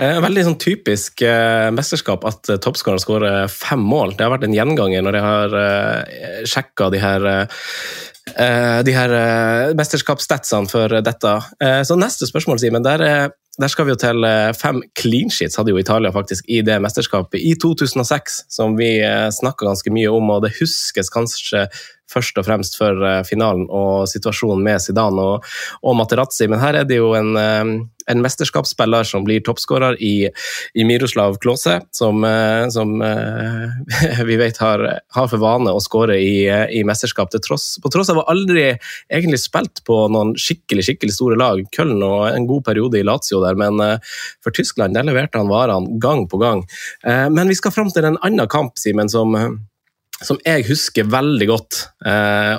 [0.00, 4.16] Eh, veldig sånn typisk eh, mesterskap at eh, toppskåreren skårer fem mål.
[4.16, 9.14] Det har vært en gjenganger når jeg har eh, sjekka de her eh, de her
[9.18, 11.36] eh, mesterskapsstatsene for dette.
[11.62, 12.86] Eh, så neste spørsmål, Simen.
[12.86, 13.04] Der,
[13.60, 14.26] der, skal vi jo til
[14.56, 18.96] fem clean sheets, hadde jo Italia faktisk i det mesterskapet i 2006, som vi
[19.36, 21.68] snakka ganske mye om, og det huskes kanskje
[22.10, 25.48] først og fremst for finalen og situasjonen med Zidane og,
[25.86, 26.48] og Materazzi.
[26.50, 27.36] Men her er det jo en,
[28.10, 30.14] en mesterskapsspiller som blir toppskårer i,
[30.74, 34.84] i, Miroslav Klåse, som, eh, som eh, vi vet har,
[35.14, 38.66] har, for vane å skåre i, i mesterskap, tross, på tross av å aldri
[39.12, 41.62] egentlig spilt på noen skikkelig skikkelig store lag.
[41.76, 45.50] Køln og en god periode i Lazio der, men eh, for Tyskland der leverte han
[45.50, 46.62] varene gang på gang.
[47.04, 49.34] Men vi skal fram til en annen kamp, Simen, som
[50.24, 51.76] som jeg husker veldig godt,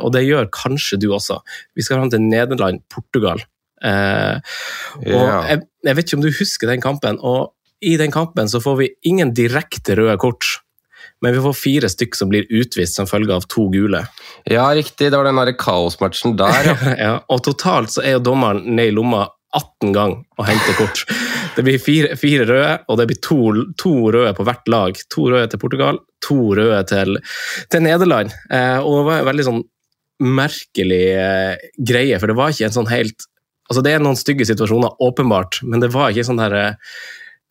[0.02, 1.38] og det gjør kanskje du også.
[1.78, 3.44] Vi skal fram til Nederland-Portugal.
[3.82, 4.58] Eh,
[5.02, 7.20] og jeg, jeg, vet ikke om du husker den kampen.
[7.20, 10.60] og I den kampen så får vi ingen direkte røde kort.
[11.22, 14.04] Men vi får fire stykk som blir utvist som følge av to gule.
[14.50, 15.12] Ja, riktig.
[15.12, 16.78] Det var den kaosmatchen der, ja.
[17.06, 17.14] ja.
[17.30, 19.28] Og totalt så er jo dommeren ned i lomma
[19.58, 21.04] 18 ganger og hente kort.
[21.56, 23.40] Det blir fire, fire røde, og det blir to,
[23.80, 25.02] to, røde på hvert lag.
[25.16, 27.20] To røde til Portugal, to røde til,
[27.72, 28.32] til Nederland.
[28.54, 29.62] Eh, og det var en veldig sånn
[30.22, 33.28] merkelig eh, greie, for det var ikke en sånn helt
[33.72, 36.74] Altså, det er noen stygge situasjoner, åpenbart, men det var ikke sånn der,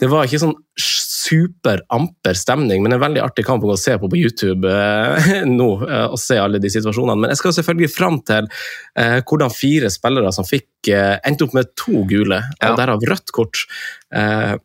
[0.00, 4.08] det var ikke sånn super amper stemning, men en veldig artig kamp å se på
[4.10, 5.68] på YouTube eh, nå.
[5.86, 7.20] Eh, og se alle de situasjonene.
[7.20, 11.56] Men jeg skal selvfølgelig fram til eh, hvordan fire spillere som fikk eh, endte opp
[11.58, 12.72] med to gule, ja.
[12.72, 13.66] og derav rødt kort.
[14.14, 14.56] Eh,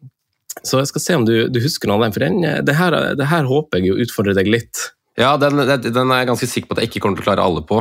[0.63, 2.95] så jeg skal se om du, du husker noe av den, for den, det, her,
[3.19, 4.87] det her håper jeg jo utfordrer deg litt.
[5.15, 7.43] Ja, den, den, er jeg ganske sikker på at jeg ikke kommer til å klare
[7.47, 7.77] alle på,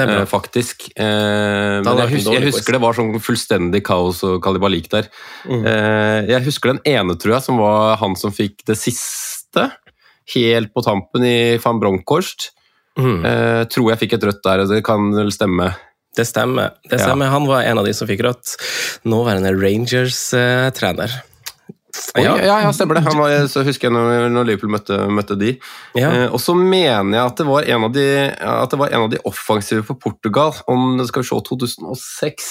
[0.00, 0.86] eh, faktisk.
[0.96, 5.10] Eh, men jeg, husker, jeg husker det var sånn fullstendig kaos og kalibalik der.
[5.44, 5.66] Mm.
[5.68, 9.66] Eh, jeg husker den ene, tror jeg, som var han som fikk det siste,
[10.32, 12.54] helt på tampen i van Bronckhorst.
[12.96, 13.20] Mm.
[13.20, 15.68] Eh, tror jeg fikk et rødt der, det kan vel stemme.
[16.16, 16.72] Det stemmer.
[16.88, 17.28] det stemmer.
[17.28, 17.36] Ja.
[17.36, 18.56] Han var en av de som fikk rødt.
[19.06, 21.20] Nåværende Rangers-trener.
[22.14, 23.04] Ja, ja, ja, stemmer det.
[23.06, 25.54] Han var, så husker jeg når, når Liverpool møtte, møtte de.
[25.96, 26.10] Ja.
[26.10, 28.06] Eh, og så mener jeg at det, var en av de,
[28.52, 30.52] at det var en av de offensive for Portugal.
[30.68, 32.50] Om det skal vi se 2006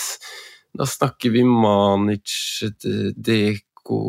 [0.77, 2.33] Da snakker vi Manic
[3.15, 3.99] Deko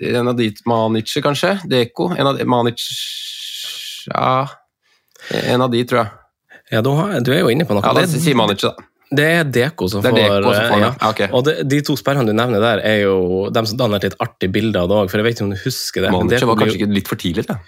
[0.00, 1.58] En av de Manic, kanskje?
[1.68, 2.10] Deko?
[2.16, 2.82] En av de, Manic
[4.08, 4.48] Ja
[5.52, 6.14] En av de, tror jeg.
[6.72, 6.90] Ja, du,
[7.24, 7.84] du er jo inne på noe.
[7.84, 8.74] Ja, da sier Manic, da.
[9.08, 10.92] Det er Deko som får, Deko som får ja.
[11.08, 11.30] okay.
[11.32, 14.20] Og de, de, to sperrene du nevner der, er jo de som danner et litt
[14.20, 16.14] artig bilde av det òg, for jeg vet ikke om du husker det.
[16.14, 17.60] Manic var kanskje ikke litt for tidlig, da?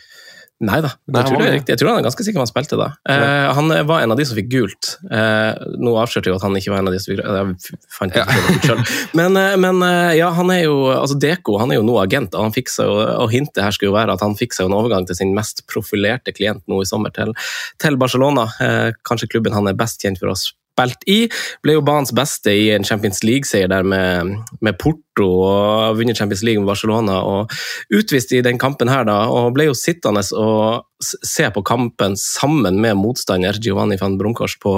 [0.60, 2.90] Nei da, jeg, tror det jeg tror han er ganske sikker på han spilte da.
[3.08, 4.90] Eh, han var en av de som fikk gult.
[5.08, 8.12] Eh, nå avslørte jeg at han ikke var en av de som fikk Jeg fant
[8.12, 8.50] ikke ja.
[8.50, 8.92] det selv.
[9.16, 12.36] Men, eh, men, eh, ja, han er jo altså Deko han er jo nå agent,
[12.36, 15.08] og, han fikser, og hintet her skulle jo være at han fikk seg en overgang
[15.08, 17.32] til sin mest profilerte klient nå i sommer, til,
[17.80, 18.50] til Barcelona.
[18.60, 20.50] Eh, kanskje klubben han er best kjent for oss
[20.80, 21.20] spilt i.
[21.64, 26.42] Ble jo banens beste i en Champions League-seier der med, med, Porto og vunnet Champions
[26.46, 27.20] League med Barcelona.
[27.22, 27.50] og
[27.92, 32.76] Utvist i den kampen her, da, og ble jo sittende og se på kampen sammen
[32.80, 34.74] med motstander Giovanni van Bronkors på,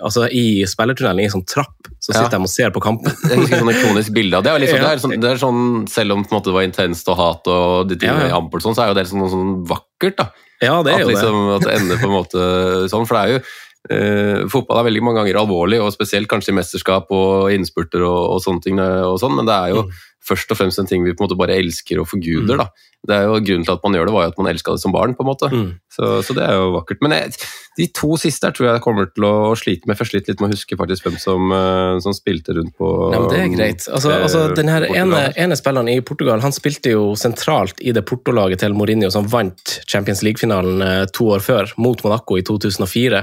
[0.00, 1.90] altså i spillertunnelen i en sånn trapp.
[2.00, 2.38] Så sitter ja.
[2.38, 3.12] de og ser på kampen.
[3.26, 4.54] Jeg husker sånn ikonisk bilde av det.
[4.62, 7.52] Liksom, det, er sånn, det er sånn, selv om det måte, var intenst og hat
[7.52, 8.34] og de tingene ja, ja.
[8.34, 10.20] i Ampelson, så er jo det sånn, sånn vakkert.
[10.22, 10.30] da.
[10.62, 11.56] Ja, det er at, jo liksom, det.
[11.56, 12.44] At det ender på en måte
[12.88, 13.04] sånn.
[13.08, 13.40] For det er jo
[13.86, 18.36] Uh, fotball er veldig mange ganger alvorlig, og spesielt kanskje i mesterskap og innspurter og,
[18.36, 18.82] og sånne ting.
[18.82, 19.94] Og sånn, men det er jo mm.
[20.32, 22.58] først og fremst en ting vi på en måte bare elsker og forguder.
[22.58, 22.64] Mm.
[22.64, 22.92] da.
[23.06, 24.82] Det er jo Grunnen til at man gjør det, var jo at man elska det
[24.82, 25.14] som barn.
[25.16, 25.50] på en måte.
[25.52, 25.68] Mm.
[25.96, 27.00] Så, så det er jo vakkert.
[27.00, 27.36] Men jeg,
[27.78, 29.96] de to siste her tror jeg kommer til å slite med.
[29.98, 33.20] Først litt, litt med å huske faktisk hvem som, eh, som spilte rundt på Nei,
[33.22, 33.86] men det er greit.
[33.92, 37.92] Altså, eh, altså, den her ene, ene spilleren i Portugal han spilte jo sentralt i
[37.96, 42.44] det Porto-laget til Mourinho som vant Champions League-finalen eh, to år før, mot Monaco i
[42.46, 43.22] 2004.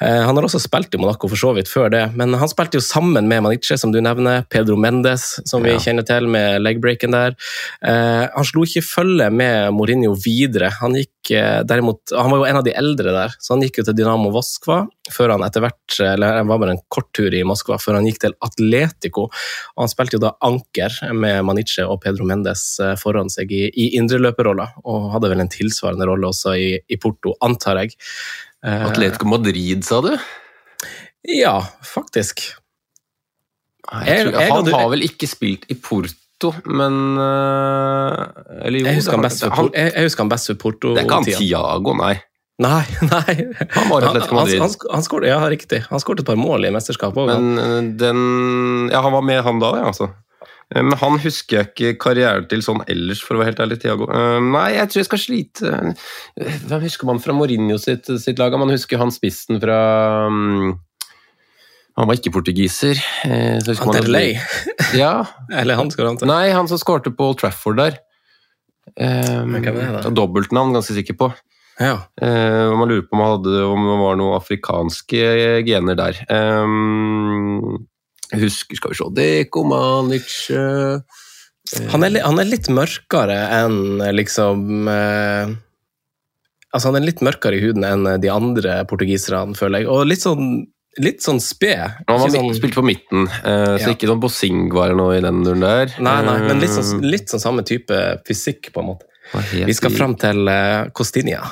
[0.00, 2.78] Eh, han har også spilt i Monaco for så vidt før det, men han spilte
[2.80, 5.78] jo sammen med Maniche, som du nevner, Pedro Mendes, som vi Ja.
[5.80, 7.34] kjenner til, med legbreaken der.
[7.84, 10.68] Eh, han slo ikke følge med Mourinho videre.
[10.80, 13.78] Han gikk eh, derimot Han var jo en av de eldre der, så han gikk
[13.80, 17.34] jo til Dynamo Voskva før han etter hvert Eller det var bare en kort tur
[17.36, 19.26] i Moskva før han gikk til Atletico.
[19.76, 23.66] Og han spilte jo da anker med Maniche og Pedro Mendes eh, foran seg i,
[23.70, 27.94] i indreløperrolla, og hadde vel en tilsvarende rolle også i, i Porto, antar jeg.
[28.64, 30.12] Eh, Atletico Madrid, sa du?
[31.24, 32.46] Ja, faktisk.
[33.84, 36.16] Jeg- tror, jeg han har vel ikke spilt i Porto,
[36.66, 40.60] men øh, Eller jo Jeg husker han han, Por- jeg, jeg husker han best for
[40.64, 40.94] Porto.
[40.94, 42.14] Det er ikke han Tiago, nei.
[42.62, 42.82] Nei,
[43.14, 43.34] nei.
[43.74, 44.60] Han var Atletico Han, Madrid.
[44.62, 45.80] han, han, han skår, ja, riktig.
[45.90, 47.32] Han skåret et par mål i mesterskapet òg.
[47.32, 48.20] Men den
[48.92, 50.10] Ja, han var med, han da, ja, altså.
[50.74, 53.80] Eh, Men han husker jeg ikke karrieren til sånn ellers, for å være helt ærlig,
[53.82, 54.06] Tiago.
[54.06, 55.74] Eh, Nei, jeg tror jeg skal slite
[56.38, 58.54] Eh, Hvem husker man fra Mourinho sitt, sitt lag?
[58.60, 59.80] Man husker han spissen fra
[60.30, 60.72] mm,
[61.94, 62.98] Han var ikke portugiser.
[63.22, 64.34] Eh, Anderlei.
[64.98, 65.24] Ja,
[65.60, 66.30] Eller han skal han til.
[66.30, 68.00] Nei, han som skårte på Old Trafford der.
[68.98, 70.14] Um, hvem er det?
[70.14, 71.30] Dobbeltnavn, ganske sikker på.
[71.78, 72.04] Ja.
[72.20, 75.22] Uh, man lurer på om, han hadde, om det var noen afrikanske
[75.66, 76.18] gener der.
[76.30, 77.86] Um,
[78.32, 80.98] jeg husker, skal vi se Deko Manic uh,
[81.92, 85.52] Han, er, han er litt mørkere enn liksom uh,
[86.74, 89.90] Altså, han er litt mørkere i huden enn de andre portugiserne, føler jeg.
[89.94, 90.64] Og litt sånn,
[90.98, 91.96] litt sånn sped.
[92.08, 93.94] Han var sånn- spilte på midten, uh, så Ja.
[93.94, 95.86] ikke sånn Bossing var det noe i den duren der.
[95.98, 99.04] Nei, nei, men litt Eh, sånn, litt sånn samme type fysikk, på en måte.
[99.52, 101.42] Vi skal fram til uh, Costinia.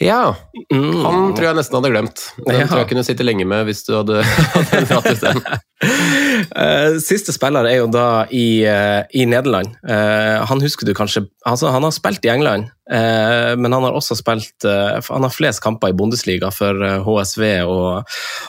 [0.00, 0.34] Ja,
[0.72, 1.02] Mm.
[1.04, 2.20] han tror jeg nesten hadde glemt.
[2.46, 2.66] Den Ja.
[2.66, 4.22] tror jeg kunne sitte lenge med hvis du hadde,
[4.54, 5.42] hadde dratt ut den.
[5.80, 9.74] Eh, siste spiller er jo da i, eh, i Nederland.
[9.88, 14.16] Eh, han husker du kanskje altså Han har spilt i England, men han har også
[14.18, 16.74] spilt Han har flest kamper i Bundesliga for
[17.06, 18.04] HSV og,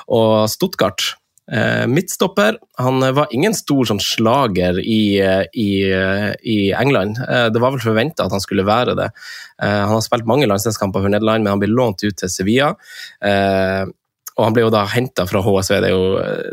[0.09, 1.13] og Stuttgart.
[1.51, 2.57] Eh, midtstopper.
[2.77, 7.19] Han var ingen stor sånn slager i, eh, i, eh, i England.
[7.19, 9.09] Det var vel forventa at han skulle være det.
[9.59, 12.75] Han har spilt mange landslagskamper for Nederland, men han ble lånt ut til Sevilla.
[14.37, 16.05] Og han ble jo da henta fra HSV, det er jo,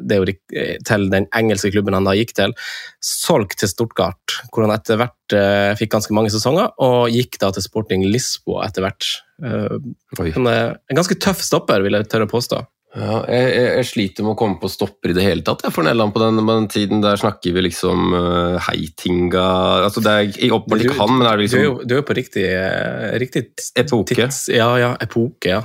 [0.02, 2.52] det er jo til den engelske klubben han da gikk til.
[3.00, 7.52] Solgt til Stortgart, hvor han etter hvert eh, fikk ganske mange sesonger, og gikk da
[7.54, 9.08] til Sporting Lisboa etter hvert.
[9.40, 9.78] Eh,
[10.18, 12.60] en ganske tøff stopper, vil jeg tørre å påstå.
[12.96, 15.60] Ja, jeg, jeg, jeg sliter med å komme på stopper i det hele tatt.
[15.66, 17.02] Jeg for Nelland på den, den tiden.
[17.04, 19.44] Der snakker vi liksom uh, Heitinga
[19.84, 22.00] altså Det er i- ikke han, men det er Du er liksom jo, du er
[22.00, 23.44] jo på riktig, eh, riktig
[23.76, 24.16] Epoke.
[24.16, 25.62] tids- Ja, ja, epoke, ja.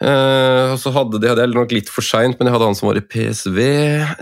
[0.00, 2.76] Uh, og så hadde de hadde jeg nok litt for seint, men jeg hadde han
[2.78, 3.58] som var i PSV.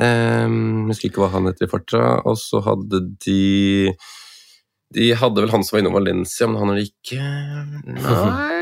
[0.01, 2.05] Uh, husker ikke hva han heter i farta.
[2.27, 3.93] Og så hadde de
[4.97, 7.20] De hadde vel han som var innom Valencia, men han er ikke
[7.87, 8.55] Nei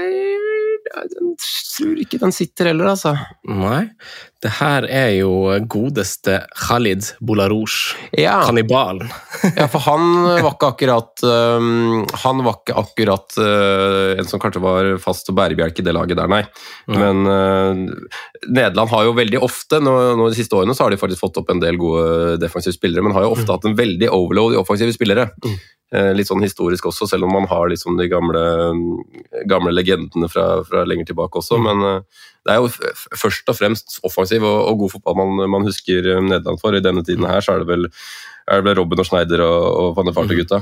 [0.94, 1.34] jeg
[1.74, 3.14] tror ikke den sitter heller, altså.
[3.50, 3.88] Nei.
[4.44, 5.30] Det her er jo
[5.72, 8.42] godeste Khalid Bolarouche, Ja.
[8.46, 9.08] kannibalen.
[9.58, 14.62] Ja, for han var ikke akkurat um, Han var ikke akkurat uh, en som kanskje
[14.64, 16.40] var fast og bærebjelke i det laget der, nei.
[16.88, 16.96] Ja.
[17.02, 18.08] Men uh,
[18.48, 21.42] Nederland har jo veldig ofte, nå, nå de siste årene så har de faktisk fått
[21.42, 24.60] opp en del gode defensive spillere, men har jo ofte hatt en veldig overload i
[24.62, 25.28] offensive spillere.
[25.44, 25.58] Mm.
[25.94, 28.44] Uh, litt sånn historisk også, selv om man har liksom de gamle,
[29.50, 31.60] gamle legendene fra, fra lenger tilbake også.
[31.60, 31.68] Mm.
[31.70, 35.68] Men uh, det er jo først og fremst offensiv og, og god fotball man, man
[35.68, 36.74] husker uh, Nederland for.
[36.74, 37.88] I denne tiden her så er det vel
[38.44, 40.60] er det vel Robin og Schneider og, og Van de Farte-gutta.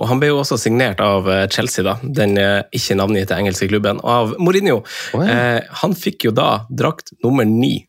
[0.00, 3.68] Og han ble jo også signert av eh, Chelsea, da, den eh, ikke navngitte engelske
[3.68, 4.80] klubben, av Mourinho.
[5.12, 5.58] Oh, ja.
[5.58, 7.82] Eh, han fikk jo da drakt nummer ni.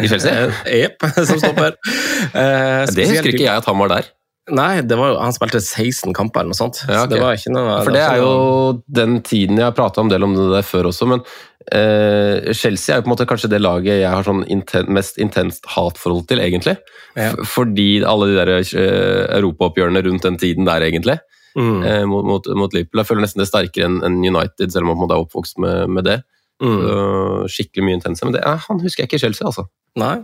[0.00, 0.50] I Chelsea?
[0.68, 1.78] Eh, Jepp, som stopper.
[2.22, 4.06] Eh, det husker ikke jeg at han var der.
[4.50, 6.80] Nei, det var jo, han spilte 16 kamper eller noe sånt.
[6.88, 9.76] Ja, Så det var ikke noe For det var er jo den tiden jeg har
[9.76, 11.22] prata en del om det der før også, men
[11.70, 15.20] eh, Chelsea er jo på en måte kanskje det laget jeg har sånn inten mest
[15.22, 16.74] intenst hatforhold til, egentlig.
[17.14, 17.30] Ja.
[17.46, 21.20] Fordi alle de der eh, europaoppgjørene rundt den tiden der, egentlig,
[21.54, 23.04] mm, eh, mot, mot, mot Liverpool.
[23.04, 25.86] Jeg føler nesten det er sterkere enn en United, selv om man er oppvokst med,
[25.86, 26.18] med det.
[26.62, 27.46] Mm.
[27.50, 28.26] Skikkelig mye intense.
[28.26, 29.66] Men det, han husker jeg ikke i Chelsea, altså.
[29.98, 30.18] Nei.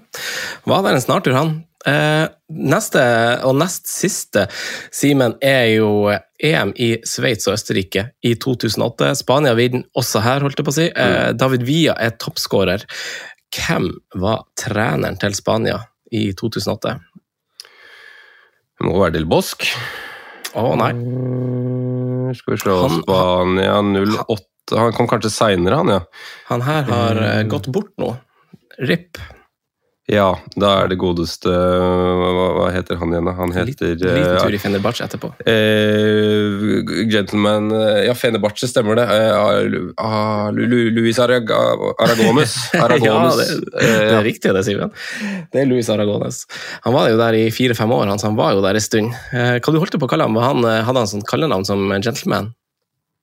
[0.69, 1.57] Var der en snartur, han.
[1.87, 3.03] Eh, neste
[3.47, 4.47] og nest siste,
[4.95, 6.11] Simen, er jo
[6.43, 9.13] EM i Sveits og Østerrike i 2008.
[9.23, 10.89] Spania vinner også her, holdt jeg på å si.
[10.91, 12.87] Eh, David Villa er toppskårer.
[13.55, 15.79] Hvem var treneren til Spania
[16.13, 16.99] i 2008?
[18.79, 19.71] Det må være Del Bosque.
[20.59, 20.93] Å nei.
[20.97, 26.01] Mm, skal vi se Spania 08 Han kom kanskje seinere, han, ja.
[26.53, 27.49] Han her har eh, Mm.
[27.55, 28.17] gått bort nå.
[28.79, 29.17] RIP.
[30.09, 33.33] Ja, da er det godeste Hva, hva heter han igjen, da?
[33.37, 35.29] Han Litt, heter liten tur eh, i Fenerbahçe etterpå.
[35.45, 39.05] eh, Gentleman eh, Ja, Fenerbahçe, stemmer det.
[39.05, 41.59] Eh, ah, ah, Lu- Lu- Luis Araga,
[42.01, 42.55] Aragones.
[42.75, 43.37] Aragones.
[43.53, 44.93] ja, det, det er riktig, det, Simen.
[45.53, 46.47] Det er Luis Aragones.
[46.87, 49.13] Han var jo der i fire-fem år, han, så han var jo der en stund.
[49.33, 50.41] Eh, Hva du holdt på å kalle ham?
[50.41, 52.55] Han, hadde han sånn kallenavn som gentleman?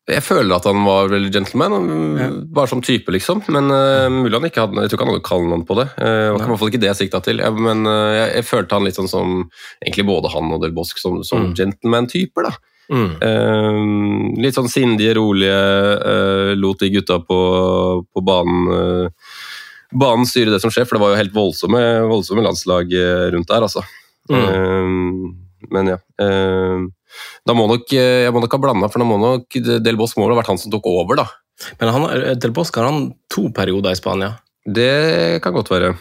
[0.05, 1.73] Jeg føler at han var veldig gentleman,
[2.19, 2.27] Ja.
[2.53, 3.39] bare som type, liksom.
[3.49, 5.87] Men uh, mulig han ikke hadde Jeg tror ikke han hadde kallenavn på det.
[5.97, 7.41] Uh, det var i hvert fall ikke det jeg sikta til.
[7.41, 9.33] Jeg, men uh, jeg, jeg følte han litt sånn som
[9.81, 11.55] egentlig både han og Del Bosque som, som Mm.
[11.57, 12.45] gentleman-typer.
[12.51, 12.53] da.
[12.93, 13.11] Mm.
[13.17, 15.57] Uh, litt sånn sindige, rolige,
[16.61, 17.39] lot de gutta på,
[18.05, 19.01] på banen
[19.95, 22.91] banen styre det som skjer, for det var jo helt voldsomme, voldsomme landslag
[23.33, 23.81] rundt der, altså.
[24.29, 25.33] Mm.
[25.71, 25.97] Men ja.
[27.45, 30.22] Da må nok, eh, jeg må nok ha blanda, for da må nok Del Bosque
[30.22, 31.28] må ha vært han som tok over, da.
[31.80, 34.36] Men han, eh, Del Bosque har han to perioder i Spania.
[34.66, 35.95] Det kan godt være.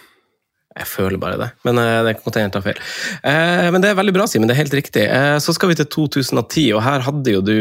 [0.75, 2.79] Jeg føler bare det, men eh, det kan hende jeg tar feil.
[3.31, 4.49] Eh, men det er veldig bra, Simen.
[4.51, 5.05] Det er helt riktig.
[5.07, 7.55] Eh, så skal vi til 2010, og her hadde jo du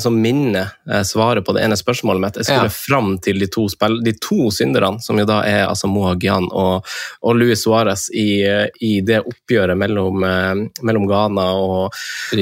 [0.00, 0.62] som minne
[1.04, 2.38] svaret på det ene spørsmålet mitt.
[2.40, 2.72] Jeg skulle Ja.
[2.72, 6.48] fram til de to, spill de to synderne, som jo da er altså Moa Gian
[6.50, 6.86] og,
[7.22, 8.40] og Luis Suárez i,
[8.80, 10.24] i det oppgjøret mellom,
[10.82, 11.92] mellom Ghana og,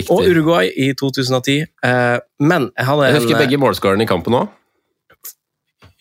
[0.09, 1.65] og Uruguay i 2010.
[1.85, 4.53] Eh, men jeg hadde jeg husker begge målskårene i kampen òg.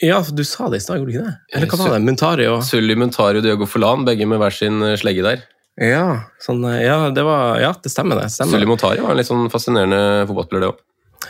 [0.04, 1.36] Ja, du sa det i stad, gjorde du ikke det?
[1.56, 2.04] Eller hva var det?
[2.04, 5.44] Muntari og Sully Muntari og Diogo Forlan, begge med hver sin eh, slegge der.
[5.80, 6.08] Ja,
[6.44, 8.34] sånn, eh, ja, det, var, ja det stemmer, det.
[8.34, 8.58] Stemmer.
[8.58, 10.82] Sully Muntari var en litt sånn fascinerende fotballspiller, det òg.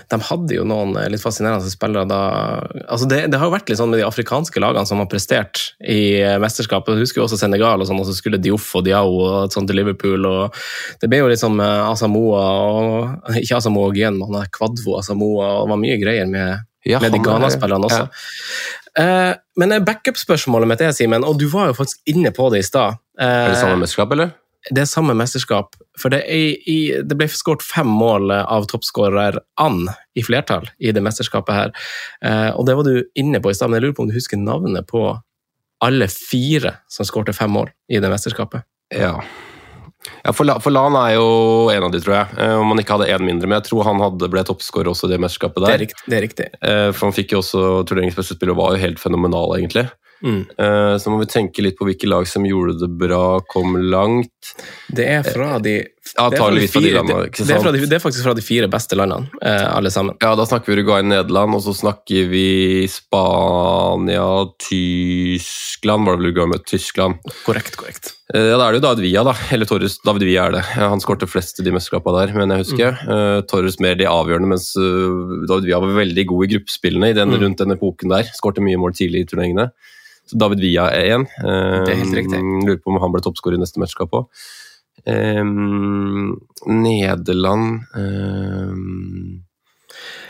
[0.10, 2.24] de hadde jo noen eh, litt fascinerende spillere da
[2.90, 5.62] altså det, det har jo vært litt sånn med de afrikanske lagene som har prestert
[5.86, 6.02] i
[6.42, 6.98] mesterskapet.
[6.98, 9.70] Jeg husker jo også Senegal, og sånn, og så skulle Dioff og Diao og sånn
[9.70, 10.26] til Liverpool.
[10.26, 10.58] og
[10.98, 12.44] Det ble jo sånn Asamoa
[12.74, 15.60] og Ikke Asamoa Gien, men Kvadvo Asamoa.
[15.60, 18.08] og Det var mye greier med, Ja, med de er- Ghana-spillerne også.
[18.98, 19.04] Ja.
[19.04, 22.60] Eh, men eh, backup-spørsmålet mitt er, Simen, og du var jo faktisk inne på det
[22.60, 23.00] i stad.
[23.20, 24.34] Er det Eh, samme mesterskap, eller?
[24.72, 25.76] det er samme mesterskap.
[26.00, 30.92] For det, er i, det ble skåret fem mål av toppskårer Ann i flertall i
[30.96, 31.74] det mesterskapet her.
[32.24, 34.16] Eh, og det var du inne på i stad, men jeg lurer på om du
[34.16, 35.04] husker navnet på
[35.84, 38.64] alle fire som skårte fem mål i det mesterskapet?
[38.96, 39.18] Ja.
[40.24, 42.38] Ja for Lan er jo en av de, tror jeg.
[42.38, 43.47] Eh, Om han ikke hadde én mindre.
[43.47, 45.84] Men jeg tror han hadde, ble toppskårer også i det mesterskapet Det er der.
[45.86, 46.06] riktig.
[46.10, 46.47] Det er riktig.
[46.62, 49.89] Eh, For han fikk jo også turneringens beste spiller og var jo helt fenomenal, egentlig.
[50.24, 50.41] Mm.
[50.58, 54.54] Eh, Så må vi tenke litt på hvilke lag som gjorde det bra, kom langt.
[54.91, 57.56] Det er fra de Det er, fra de Antageligvis fra de fire, landene, det, det,
[57.56, 60.18] er de, det er faktisk fra de fire beste landene, eh, alle sammen.
[60.22, 62.43] Ja, da snakker vi Uruguay, Nederland, og så snakker vi
[62.91, 64.26] Spania,
[64.68, 67.20] Tyskland Var det vel Uruguay med Tyskland?
[67.45, 68.12] Korrekt, korrekt.
[68.34, 69.34] Eh, Ja, Da er det jo David Villa, da.
[69.56, 69.97] Eller Torres.
[70.04, 70.64] David Villa er det.
[70.76, 72.99] Han skårte flest i de mesterskapene der, men jeg husker.
[73.08, 77.30] Eh, Torres mer de avgjørende, mens David Villa var veldig god i gruppespillene i den,
[77.34, 77.39] Mm.
[77.41, 78.24] rundt den epoken der.
[78.36, 79.72] Skårte mye mål tidlig i turneringene.
[80.28, 81.26] Så David Villa er én.
[81.88, 82.39] Det helt riktig.
[82.68, 84.28] Lurer på om han ble toppskårer i neste mesterskap òg.
[85.06, 85.44] Eh,
[86.66, 89.44] Nederland um,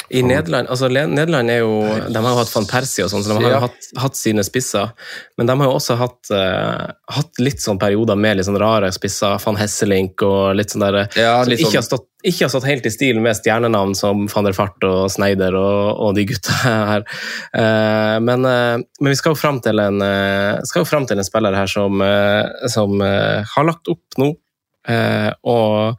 [0.09, 1.75] I Nederland altså Nederland er jo,
[2.09, 4.43] de har jo hatt van Persie og sånn, så de har jo hatt, hatt sine
[4.45, 4.91] spisser.
[5.37, 8.91] Men de har jo også hatt, uh, hatt litt sånn perioder med litt sånn rare
[8.93, 9.39] spisser.
[9.41, 12.69] Van Hesselink og litt sånn der Ja, som ikke, sånn har stått, ikke har stått
[12.69, 16.59] helt i stil med stjernenavn som van der Fart og Sneider og, og de gutta
[16.61, 17.07] her.
[17.55, 19.97] Uh, men, uh, men vi skal jo fram til en,
[20.67, 22.05] skal jo fram til en spiller her som,
[22.73, 24.33] som har lagt opp nå.
[24.87, 25.95] Eh, og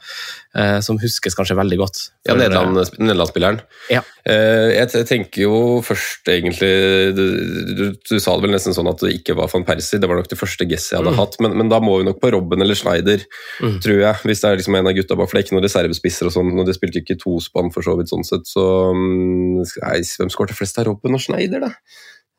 [0.54, 2.00] eh, som huskes kanskje veldig godt.
[2.28, 3.60] Ja, Nederland-spilleren.
[3.92, 4.00] Ja.
[4.24, 6.70] Eh, Jeg tenker jo først egentlig
[7.16, 7.24] du,
[7.76, 10.16] du, du sa det vel nesten sånn at det ikke var van Persie, det var
[10.20, 11.20] nok det første gesset jeg hadde Mm.
[11.20, 13.24] hatt, men, men da må vi nok på Robben eller Schneider,
[13.60, 13.78] Mm.
[13.84, 14.14] tror jeg.
[14.24, 16.32] Hvis det er liksom en av gutta bak, for det er ikke noen reservespisser og
[16.34, 18.64] sånn, og de spilte ikke tospann for så vidt sånn sett, så
[18.94, 21.72] mm, nei, Hvem skårte flest av Robben og Schneider, da?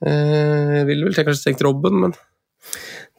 [0.06, 2.14] Eh, Jeg ville vel tenkt- kanskje tenkt Robben, men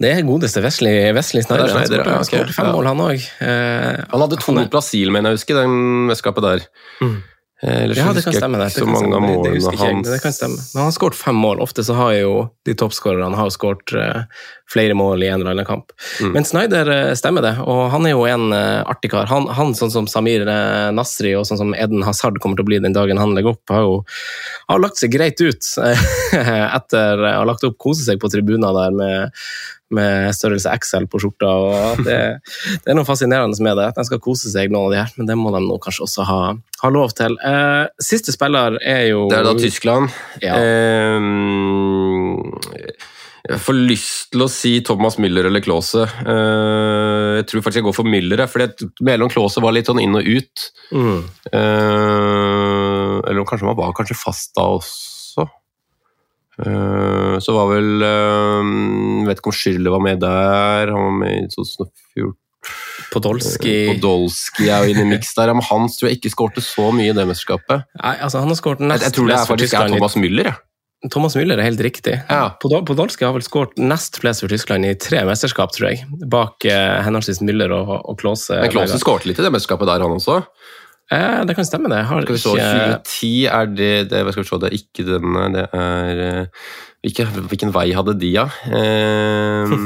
[0.02, 1.72] Det er godeste Wesley, Wesley Snyder.
[1.72, 2.52] Han skåret ja, okay.
[2.52, 3.22] fem mål, han òg.
[3.40, 5.78] Eh, han hadde to Han mot Brasil, mener jeg husker, den
[6.10, 6.66] mesterskapet der.
[7.00, 7.16] Mm.
[7.62, 8.58] Eh, Ellers ja, det kan stemme.
[8.58, 9.30] Det, det så kan mange stemme.
[9.42, 10.02] Det- husker ikke jeg, men.
[10.04, 10.56] Det kan stemme.
[10.60, 11.62] Men han har skåret fem mål.
[11.64, 12.34] Ofte så har jo
[12.68, 14.26] de toppskårerne har skåret eh,
[14.68, 15.96] flere mål i en eller annen kamp.
[16.20, 16.34] Mm.
[16.34, 19.30] Men Snyder eh, stemmer det, og han er jo en artig kar.
[19.32, 20.44] Han, han sånn som Samir
[20.92, 23.64] Nasri og sånn som Eden Hazard kommer til å bli den dagen han legger opp,
[23.72, 23.96] har jo
[24.68, 25.72] har lagt seg greit ut
[26.36, 29.40] etter å ha lagt opp kose seg på tribuner der med
[29.94, 31.46] med størrelse XL på skjorta.
[31.46, 32.18] og det,
[32.82, 33.88] det er noe fascinerende med det.
[33.96, 36.26] De skal kose seg, noen av de her, men det må de nå kanskje også
[36.28, 36.40] ha,
[36.82, 37.38] ha lov til.
[37.38, 40.10] Eh, siste spiller er jo Det er da Tyskland.
[40.42, 40.54] Ja.
[40.58, 41.18] Eh,
[43.46, 46.02] jeg får lyst til å si Thomas Müller eller Klause.
[46.02, 48.58] Eh, jeg tror faktisk jeg går for Müller, for
[49.06, 50.70] Melon Klause var litt sånn inn og ut.
[50.90, 51.20] Mm.
[51.52, 55.15] Eh, eller kanskje han var kanskje fast da også.
[56.56, 58.70] Eh, så var vel eh,
[59.28, 60.92] Vet ikke om Schürrle var med der.
[60.92, 62.36] Han var med i 2014.
[63.12, 63.74] Podolski.
[63.92, 65.52] Podolski er jo inne i miks der.
[65.54, 67.84] Men han tror jeg ikke skårte så mye i det mesterskapet.
[68.00, 70.50] Nei, altså Han har skåret Jeg, nest jeg tror det er faktisk er Thomas Müller.
[70.50, 70.62] jeg.
[71.12, 72.16] Thomas Müller er helt riktig.
[72.30, 72.56] Ja.
[72.58, 76.06] Podolski har vel skåret nest flest for Tyskland i tre mesterskap, tror jeg.
[76.32, 78.56] Bak eh, henholdsvis Müller og, og Klause.
[78.64, 80.40] Men Klause skårte litt i det mesterskapet der, han også.
[81.12, 82.00] Eh, det kan stemme, det.
[82.08, 82.62] Har Skal vi se, ikke
[83.06, 86.48] 2010 er det, det skal vi se, det er ikke denne, det er
[87.06, 88.46] ikke, hvilken, vei hadde de, da?
[88.74, 89.76] Eh,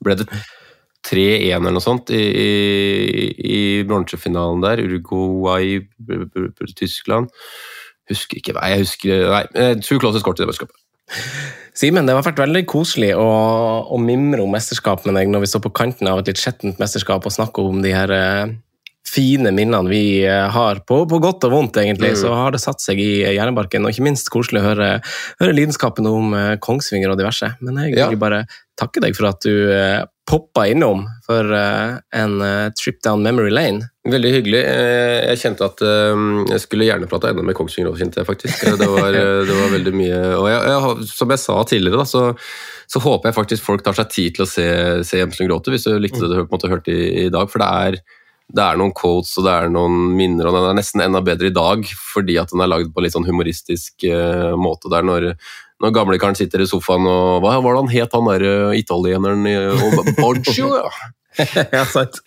[0.00, 0.28] ble det
[1.04, 2.48] 3-1 eller noe sånt i, i,
[3.50, 3.58] i
[3.88, 4.80] bronsefinalen der?
[4.84, 5.80] Uruguay,
[6.76, 7.28] Tyskland?
[8.10, 9.44] Husker ikke Nei, jeg husker Nei,
[9.84, 10.80] tror Klaasen skåret i det mesterskapet.
[11.76, 13.28] Simen, det har vært veldig koselig å,
[13.84, 16.80] å mimre om mesterskap med deg når vi står på kanten av et litt skjettent
[16.82, 18.52] mesterskap og snakker om de her eh,
[19.08, 22.12] fine minnene vi eh, har, på, på godt og vondt, egentlig.
[22.14, 22.20] Mm.
[22.20, 24.90] Så har det satt seg i hjernebarken, og ikke minst koselig å høre,
[25.40, 27.54] høre lidenskapen om eh, Kongsvinger og diverse.
[27.64, 28.08] Men jeg Ja.
[28.12, 28.44] vil bare
[28.80, 32.34] takke deg for at du eh, poppa innom for en
[32.78, 33.88] trip down memory lane.
[34.06, 34.60] Veldig hyggelig.
[34.62, 38.62] Jeg kjente at jeg skulle gjerne prata enda med Kongsvinger òg, kjente jeg faktisk.
[38.78, 42.22] Det var, det var veldig mye Og jeg, jeg, som jeg sa tidligere, da, så,
[42.94, 44.68] så håper jeg faktisk folk tar seg tid til å se,
[45.10, 47.50] se Jemsen gråte, hvis du likte det du på en måte hørte i, i dag.
[47.50, 47.98] For det er,
[48.54, 51.50] det er noen quotes og det er noen minner, og den er nesten enda bedre
[51.50, 54.90] i dag fordi at den er lagd på en litt sånn humoristisk uh, måte.
[54.92, 55.32] der når
[55.80, 59.46] når gamlekaren sitter i sofaen og Hva var det han het, han der eh, italieneren
[59.48, 60.74] i- Borgio,
[61.72, 61.84] ja.
[61.88, 62.18] sant.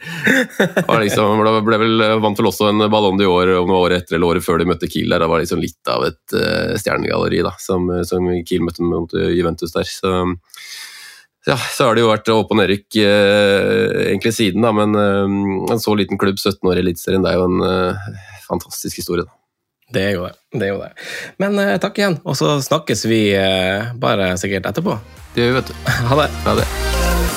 [1.03, 4.17] liksom, ble, ble vel, vant vel også en Ballon år, om det var året etter
[4.17, 5.13] eller året før de møtte Kiel.
[5.13, 9.13] der, Det var liksom litt av et uh, stjernegalleri da, som, som Kiel møtte mot
[9.13, 9.85] Juventus der.
[9.85, 10.15] Så,
[11.47, 15.73] ja, så har det jo vært opp- og nedrykk eh, egentlig siden, da, men eh,
[15.73, 18.11] en så liten klubb, 17 år i Eliteserien, det er jo en eh,
[18.47, 19.27] fantastisk historie.
[19.27, 19.39] da.
[19.93, 20.33] Det er jo det.
[20.55, 20.91] det, er jo det.
[21.43, 24.97] Men eh, takk igjen, og så snakkes vi eh, bare sikkert etterpå.
[25.35, 25.79] Det gjør vi, vet du.
[26.09, 26.29] Ha det.
[26.47, 27.32] Ha det.